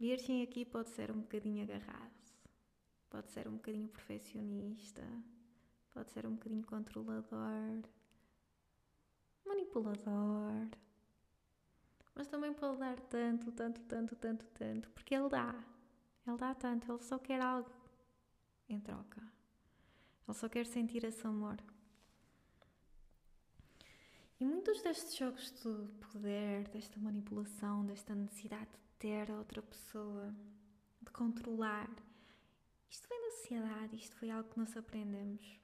Virgem 0.00 0.42
aqui 0.42 0.64
pode 0.64 0.88
ser 0.88 1.12
um 1.12 1.20
bocadinho 1.20 1.62
agarrado, 1.62 2.32
pode 3.08 3.30
ser 3.30 3.46
um 3.46 3.52
bocadinho 3.52 3.88
perfeccionista, 3.88 5.02
pode 5.92 6.10
ser 6.10 6.26
um 6.26 6.32
bocadinho 6.32 6.66
controlador, 6.66 7.82
manipulador 9.44 10.68
mas 12.20 12.28
também 12.28 12.52
pode 12.52 12.78
dar 12.78 13.00
tanto, 13.00 13.50
tanto, 13.52 13.80
tanto, 13.82 14.14
tanto, 14.16 14.46
tanto, 14.48 14.90
porque 14.90 15.14
ele 15.14 15.28
dá. 15.28 15.54
Ele 16.26 16.36
dá 16.36 16.54
tanto, 16.54 16.92
ele 16.92 17.02
só 17.02 17.18
quer 17.18 17.40
algo 17.40 17.70
em 18.68 18.78
troca. 18.78 19.22
Ele 20.28 20.36
só 20.36 20.46
quer 20.46 20.66
sentir 20.66 21.02
esse 21.04 21.26
amor. 21.26 21.56
E 24.38 24.44
muitos 24.44 24.82
destes 24.82 25.16
jogos 25.16 25.50
de 25.50 25.88
poder, 26.12 26.68
desta 26.68 26.98
manipulação, 26.98 27.86
desta 27.86 28.14
necessidade 28.14 28.70
de 28.70 28.89
ter 29.00 29.30
a 29.30 29.38
outra 29.38 29.62
pessoa, 29.62 30.32
de 31.00 31.10
controlar, 31.10 31.90
isto 32.88 33.08
vem 33.08 33.22
da 33.22 33.30
sociedade, 33.30 33.96
isto 33.96 34.14
foi 34.16 34.30
algo 34.30 34.50
que 34.50 34.58
nós 34.58 34.76
aprendemos 34.76 35.58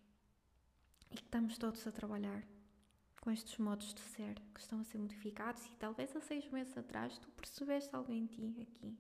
e 1.10 1.16
que 1.16 1.22
estamos 1.22 1.58
todos 1.58 1.86
a 1.86 1.92
trabalhar 1.92 2.42
com 3.20 3.30
estes 3.30 3.58
modos 3.58 3.92
de 3.92 4.00
ser 4.00 4.40
que 4.54 4.60
estão 4.60 4.80
a 4.80 4.84
ser 4.84 4.98
modificados 4.98 5.66
e 5.66 5.76
talvez 5.76 6.16
há 6.16 6.20
seis 6.20 6.48
meses 6.50 6.76
atrás 6.78 7.18
tu 7.18 7.30
percebeste 7.32 7.94
algo 7.94 8.10
em 8.10 8.26
ti 8.26 8.56
aqui 8.62 8.96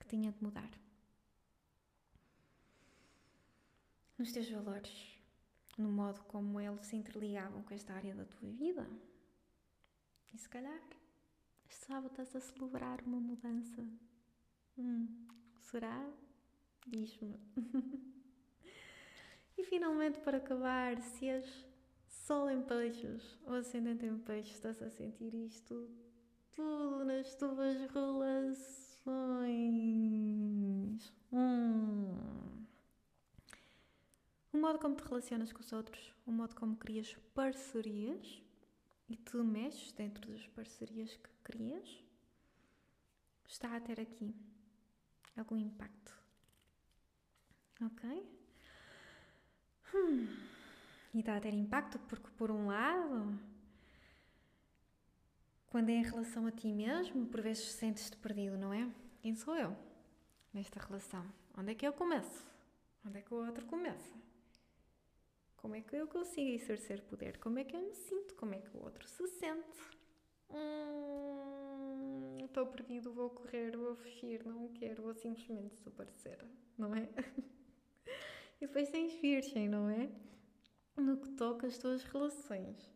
que 0.00 0.06
tinha 0.08 0.32
de 0.32 0.42
mudar. 0.42 0.70
Nos 4.18 4.32
teus 4.32 4.50
valores, 4.50 5.20
no 5.78 5.90
modo 5.90 6.24
como 6.24 6.58
eles 6.58 6.86
se 6.86 6.96
interligavam 6.96 7.62
com 7.62 7.72
esta 7.72 7.94
área 7.94 8.14
da 8.16 8.24
tua 8.24 8.50
vida. 8.50 8.88
E 10.32 10.38
se 10.38 10.48
calhar 10.48 10.80
este 11.68 11.86
sábado 11.86 12.06
estás 12.06 12.36
a 12.36 12.40
celebrar 12.40 13.02
uma 13.02 13.18
mudança. 13.18 13.84
Hum, 14.78 15.26
será? 15.60 16.08
Diz-me. 16.86 17.40
e 19.58 19.64
finalmente, 19.64 20.20
para 20.20 20.38
acabar, 20.38 21.00
se 21.00 21.28
és 21.28 21.66
Sol 22.08 22.48
em 22.50 22.62
peixes, 22.62 23.38
ou 23.46 23.54
ascendente 23.54 24.06
em 24.06 24.18
peixes, 24.18 24.54
estás 24.54 24.82
a 24.82 24.90
sentir 24.90 25.34
isto 25.34 25.88
tudo 26.52 27.04
nas 27.04 27.34
tuas 27.34 27.76
relações. 27.92 29.06
Hum. 31.32 32.14
O 34.52 34.58
modo 34.58 34.78
como 34.78 34.94
te 34.96 35.04
relacionas 35.04 35.52
com 35.52 35.60
os 35.60 35.72
outros, 35.72 36.14
o 36.26 36.32
modo 36.32 36.54
como 36.56 36.76
crias 36.76 37.14
parcerias 37.34 38.42
e 39.08 39.16
te 39.16 39.36
mexes 39.36 39.92
dentro 39.92 40.30
das 40.30 40.46
parcerias 40.48 41.16
que 41.16 41.30
crias, 41.42 42.04
está 43.46 43.76
a 43.76 43.80
ter 43.80 44.00
aqui 44.00 44.34
algum 45.36 45.56
impacto. 45.56 46.14
Ok? 47.80 48.28
Hum 49.94 50.46
e 51.16 51.20
está 51.20 51.34
a 51.34 51.40
ter 51.40 51.54
impacto, 51.54 51.98
porque, 52.00 52.28
por 52.36 52.50
um 52.50 52.66
lado, 52.66 53.38
quando 55.68 55.88
é 55.88 55.94
em 55.94 56.02
relação 56.02 56.46
a 56.46 56.52
ti 56.52 56.70
mesmo, 56.70 57.26
por 57.26 57.40
vezes 57.40 57.72
sentes-te 57.72 58.18
perdido, 58.18 58.58
não 58.58 58.70
é? 58.70 58.86
Quem 59.22 59.34
sou 59.34 59.56
eu 59.56 59.74
nesta 60.52 60.78
relação? 60.78 61.24
Onde 61.56 61.72
é 61.72 61.74
que 61.74 61.86
eu 61.86 61.92
começo? 61.94 62.46
Onde 63.04 63.18
é 63.18 63.22
que 63.22 63.32
o 63.32 63.38
outro 63.38 63.64
começa? 63.64 64.14
Como 65.66 65.74
é 65.74 65.80
que 65.80 65.96
eu 65.96 66.06
consigo 66.06 66.48
exercer 66.48 67.02
poder? 67.02 67.38
Como 67.38 67.58
é 67.58 67.64
que 67.64 67.74
eu 67.74 67.82
me 67.82 67.92
sinto? 67.92 68.36
Como 68.36 68.54
é 68.54 68.58
que 68.58 68.76
o 68.76 68.84
outro 68.84 69.04
se 69.08 69.26
sente? 69.26 69.80
Hum, 70.48 72.36
estou 72.44 72.68
perdido, 72.68 73.12
vou 73.12 73.30
correr, 73.30 73.76
vou 73.76 73.96
fugir, 73.96 74.46
não 74.46 74.68
quero, 74.68 75.02
vou 75.02 75.12
simplesmente 75.12 75.74
desaparecer, 75.74 76.38
não 76.78 76.94
é? 76.94 77.08
e 78.60 78.66
depois 78.68 78.88
tens 78.90 79.14
virgem, 79.14 79.68
não 79.68 79.90
é? 79.90 80.08
no 80.96 81.16
que 81.16 81.30
toca 81.30 81.66
às 81.66 81.76
tuas 81.76 82.04
relações, 82.04 82.88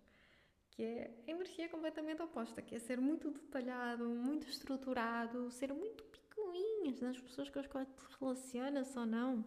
que 0.70 0.84
é 0.84 1.10
a 1.26 1.30
energia 1.32 1.68
completamente 1.68 2.22
oposta, 2.22 2.62
que 2.62 2.76
é 2.76 2.78
ser 2.78 3.00
muito 3.00 3.32
detalhado, 3.32 4.08
muito 4.08 4.48
estruturado, 4.48 5.50
ser 5.50 5.74
muito 5.74 6.04
picuinhas 6.04 7.00
nas 7.00 7.18
pessoas 7.18 7.50
com 7.50 7.58
as 7.58 7.66
quais 7.66 7.88
te 7.88 8.04
relacionas 8.20 8.96
ou 8.96 9.06
não. 9.06 9.44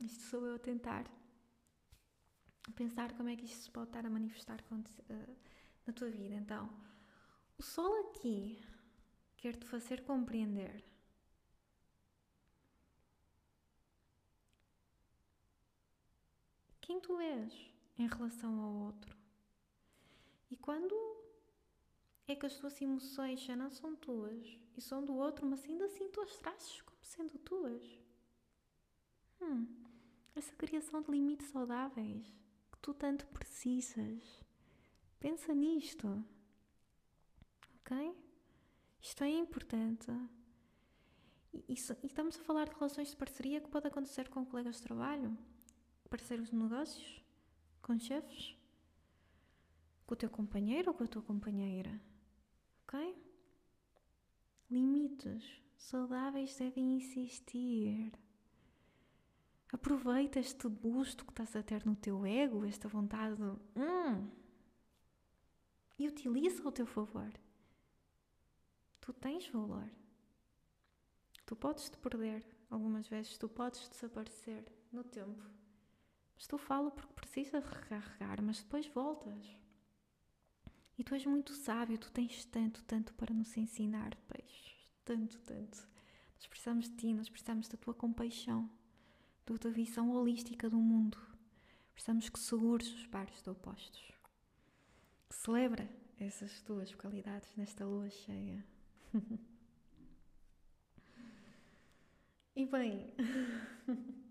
Isto 0.00 0.24
sou 0.24 0.44
eu 0.44 0.56
a 0.56 0.58
tentar 0.58 1.21
pensar 2.70 3.12
como 3.14 3.28
é 3.28 3.36
que 3.36 3.44
isto 3.44 3.64
se 3.64 3.70
pode 3.70 3.88
estar 3.88 4.06
a 4.06 4.10
manifestar 4.10 4.60
uh, 4.70 5.36
na 5.86 5.92
tua 5.92 6.10
vida. 6.10 6.34
Então, 6.34 6.70
o 7.58 7.62
sol 7.62 8.08
aqui 8.08 8.62
quer 9.36 9.56
te 9.56 9.66
fazer 9.66 10.04
compreender 10.04 10.84
quem 16.80 17.00
tu 17.00 17.18
és 17.18 17.52
em 17.98 18.06
relação 18.06 18.60
ao 18.60 18.72
outro. 18.72 19.16
E 20.50 20.56
quando 20.56 20.94
é 22.28 22.36
que 22.36 22.46
as 22.46 22.56
tuas 22.56 22.80
emoções 22.80 23.40
já 23.40 23.56
não 23.56 23.70
são 23.70 23.96
tuas 23.96 24.58
e 24.76 24.80
são 24.80 25.04
do 25.04 25.14
outro, 25.14 25.46
mas 25.46 25.64
ainda 25.64 25.86
assim 25.86 26.08
tu 26.10 26.20
as 26.20 26.36
trazes 26.36 26.80
como 26.82 26.98
sendo 27.02 27.38
tuas. 27.38 27.82
Hum, 29.40 29.66
essa 30.34 30.54
criação 30.54 31.02
de 31.02 31.10
limites 31.10 31.48
saudáveis 31.48 32.41
tu 32.82 32.92
tanto 32.92 33.26
precisas. 33.28 34.44
Pensa 35.20 35.54
nisto. 35.54 36.22
Ok? 37.80 38.14
Isto 39.00 39.24
é 39.24 39.30
importante. 39.30 40.10
E, 41.54 41.64
e, 41.68 41.74
estamos 41.74 42.38
a 42.38 42.42
falar 42.42 42.68
de 42.68 42.74
relações 42.74 43.10
de 43.10 43.16
parceria 43.16 43.60
que 43.60 43.68
pode 43.68 43.86
acontecer 43.86 44.28
com 44.28 44.44
colegas 44.44 44.76
de 44.76 44.82
trabalho, 44.82 45.36
parceiros 46.10 46.50
de 46.50 46.56
negócios, 46.56 47.22
com 47.80 47.98
chefes, 47.98 48.56
com 50.06 50.14
o 50.14 50.16
teu 50.16 50.28
companheiro 50.28 50.90
ou 50.90 50.94
com 50.94 51.04
a 51.04 51.08
tua 51.08 51.22
companheira. 51.22 52.00
Ok? 52.82 53.16
Limites 54.70 55.62
saudáveis 55.76 56.56
devem 56.56 56.96
existir. 56.96 58.12
Aproveita 59.72 60.38
este 60.38 60.68
busto 60.68 61.24
que 61.24 61.32
estás 61.32 61.56
a 61.56 61.62
ter 61.62 61.86
no 61.86 61.96
teu 61.96 62.26
ego, 62.26 62.64
esta 62.66 62.88
vontade 62.88 63.36
de, 63.36 63.42
hum, 63.42 64.30
e 65.98 66.06
utiliza 66.06 66.62
ao 66.62 66.70
teu 66.70 66.86
favor. 66.86 67.32
Tu 69.00 69.12
tens 69.14 69.48
valor. 69.48 69.88
Tu 71.46 71.56
podes 71.56 71.88
te 71.88 71.96
perder 71.98 72.44
algumas 72.70 73.08
vezes, 73.08 73.38
tu 73.38 73.48
podes 73.48 73.88
desaparecer 73.88 74.64
no 74.92 75.02
tempo. 75.02 75.42
Mas 76.34 76.46
tu 76.46 76.58
fala 76.58 76.90
porque 76.90 77.14
precisas 77.14 77.64
recarregar, 77.64 78.42
mas 78.42 78.62
depois 78.62 78.86
voltas. 78.88 79.44
E 80.98 81.04
tu 81.04 81.14
és 81.14 81.24
muito 81.24 81.52
sábio, 81.52 81.98
tu 81.98 82.12
tens 82.12 82.44
tanto, 82.44 82.84
tanto 82.84 83.14
para 83.14 83.34
nos 83.34 83.56
ensinar, 83.56 84.14
peixe. 84.28 84.76
Tanto, 85.04 85.38
tanto. 85.40 85.78
Nós 86.34 86.46
precisamos 86.46 86.88
de 86.88 86.96
ti, 86.96 87.14
nós 87.14 87.28
precisamos 87.28 87.68
da 87.68 87.76
tua 87.76 87.94
compaixão, 87.94 88.70
da 89.46 89.58
tua 89.58 89.70
visão 89.70 90.10
holística 90.10 90.70
do 90.70 90.76
mundo. 90.78 91.18
Precisamos 91.92 92.28
que 92.28 92.38
segures 92.38 92.92
os 92.94 93.06
pares 93.06 93.42
de 93.42 93.50
opostos. 93.50 94.12
Celebra 95.30 95.88
essas 96.18 96.60
tuas 96.62 96.94
qualidades 96.94 97.54
nesta 97.56 97.84
lua 97.84 98.08
cheia. 98.10 98.64
e 102.56 102.64
bem. 102.66 103.12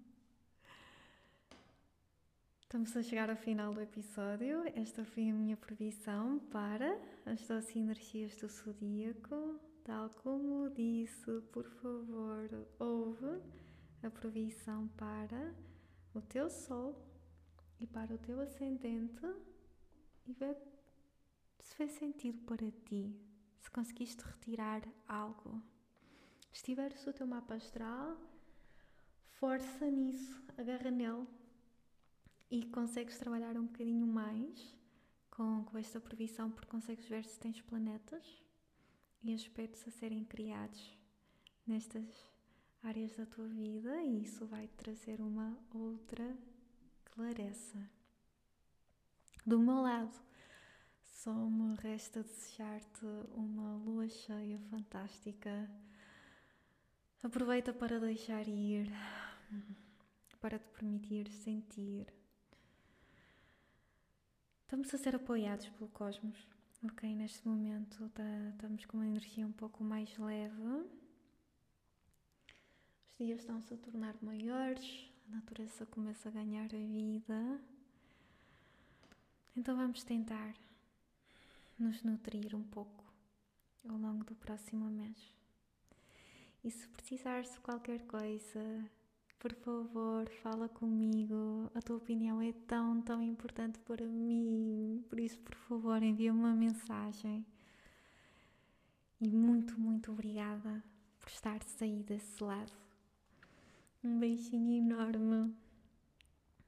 Estamos 2.62 2.96
a 2.96 3.04
chegar 3.04 3.30
ao 3.30 3.36
final 3.36 3.74
do 3.74 3.82
episódio. 3.82 4.64
Esta 4.76 5.04
foi 5.04 5.30
a 5.30 5.34
minha 5.34 5.58
previsão 5.58 6.40
para 6.52 6.98
as 7.26 7.46
12 7.46 7.78
energias 7.78 8.38
do 8.38 8.48
zodíaco. 8.48 9.60
Tal 9.84 10.10
como 10.24 10.70
disse, 10.70 11.42
por 11.52 11.66
favor, 11.66 12.66
ouve 12.80 13.42
a 14.04 14.10
previsão 14.10 14.88
para 14.90 15.56
o 16.14 16.22
teu 16.22 16.50
sol 16.50 16.96
e 17.80 17.88
para 17.88 18.14
o 18.14 18.18
teu 18.18 18.40
ascendente 18.40 19.26
e 20.26 20.34
vê 20.34 20.56
se 21.60 21.76
fez 21.76 21.92
sentido 21.92 22.40
para 22.42 22.70
ti, 22.72 23.16
se 23.60 23.70
conseguiste 23.70 24.24
retirar 24.24 24.82
algo. 25.08 25.62
Se 26.52 26.64
tiveres 26.64 27.06
o 27.08 27.14
teu 27.14 27.28
mapa 27.28 27.56
astral, 27.56 28.18
força 29.30 29.90
nisso, 29.90 30.42
agarra 30.58 30.92
nele 30.92 31.28
e 32.50 32.66
consegues 32.66 33.18
trabalhar 33.18 33.56
um 33.58 33.68
bocadinho 33.68 34.06
mais 34.06 34.76
com, 35.30 35.64
com 35.64 35.78
esta 35.78 36.00
previsão, 36.02 36.52
porque 36.52 36.68
consegues 36.68 37.08
ver 37.08 37.24
se 37.24 37.40
tens 37.40 37.62
planetas 37.62 38.44
e 39.24 39.34
aspectos 39.34 39.88
a 39.88 39.92
serem 39.92 40.26
criados 40.26 40.98
nestas 41.66 42.31
áreas 42.84 43.16
da 43.16 43.26
tua 43.26 43.48
vida 43.48 44.02
e 44.04 44.24
isso 44.24 44.46
vai 44.46 44.68
trazer 44.78 45.22
uma 45.22 45.58
outra 45.74 46.36
clareza. 47.06 47.90
Do 49.46 49.60
meu 49.60 49.82
lado, 49.82 50.16
só 51.04 51.34
me 51.34 51.76
resta 51.76 52.24
desejar-te 52.24 53.06
uma 53.32 53.76
lua 53.78 54.08
cheia 54.10 54.60
fantástica. 54.70 55.70
Aproveita 57.24 57.74
para 57.74 58.00
deixar 58.00 58.48
ir, 58.48 58.92
para 60.40 60.58
te 60.58 60.68
permitir 60.70 61.30
sentir 61.30 62.08
Estamos 64.72 64.94
a 64.94 64.98
ser 64.98 65.14
apoiados 65.18 65.68
pelo 65.68 65.90
cosmos, 65.90 66.48
ok? 66.82 67.14
Neste 67.14 67.46
momento 67.46 68.08
tá, 68.12 68.24
estamos 68.52 68.86
com 68.86 68.96
uma 68.96 69.06
energia 69.06 69.46
um 69.46 69.52
pouco 69.52 69.84
mais 69.84 70.18
leve. 70.18 70.86
Dias 73.24 73.42
estão-se 73.42 73.72
a 73.72 73.78
tornar 73.78 74.16
maiores, 74.20 75.08
a 75.28 75.36
natureza 75.36 75.86
começa 75.86 76.28
a 76.28 76.32
ganhar 76.32 76.66
a 76.66 76.88
vida. 76.88 77.62
Então 79.56 79.78
vamos 79.78 80.04
tentar 80.04 80.56
nos 81.78 82.02
nutrir 82.02 82.56
um 82.56 82.64
pouco 82.64 83.04
ao 83.88 83.96
longo 83.96 84.24
do 84.24 84.34
próximo 84.34 84.90
mês. 84.90 85.16
E 86.64 86.72
se 86.72 86.88
precisares 86.88 87.52
de 87.52 87.60
qualquer 87.60 88.08
coisa, 88.08 88.90
por 89.38 89.54
favor, 89.54 90.28
fala 90.42 90.68
comigo. 90.68 91.70
A 91.76 91.80
tua 91.80 91.98
opinião 91.98 92.42
é 92.42 92.52
tão, 92.68 93.04
tão 93.04 93.22
importante 93.22 93.78
para 93.82 94.04
mim. 94.04 95.06
Por 95.08 95.20
isso, 95.20 95.38
por 95.42 95.54
favor, 95.54 96.02
envia-me 96.02 96.40
uma 96.40 96.56
mensagem. 96.56 97.46
E 99.20 99.30
muito, 99.30 99.80
muito 99.80 100.12
obrigada 100.12 100.84
por 101.20 101.30
estar 101.30 101.60
aí 101.82 102.02
desse 102.02 102.44
lado. 102.44 102.81
Um 104.04 104.18
beijinho 104.20 104.74
enorme 104.74 105.54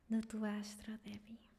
da 0.07 0.21
tua 0.21 0.55
Astra 0.59 0.99
Debbie. 1.03 1.52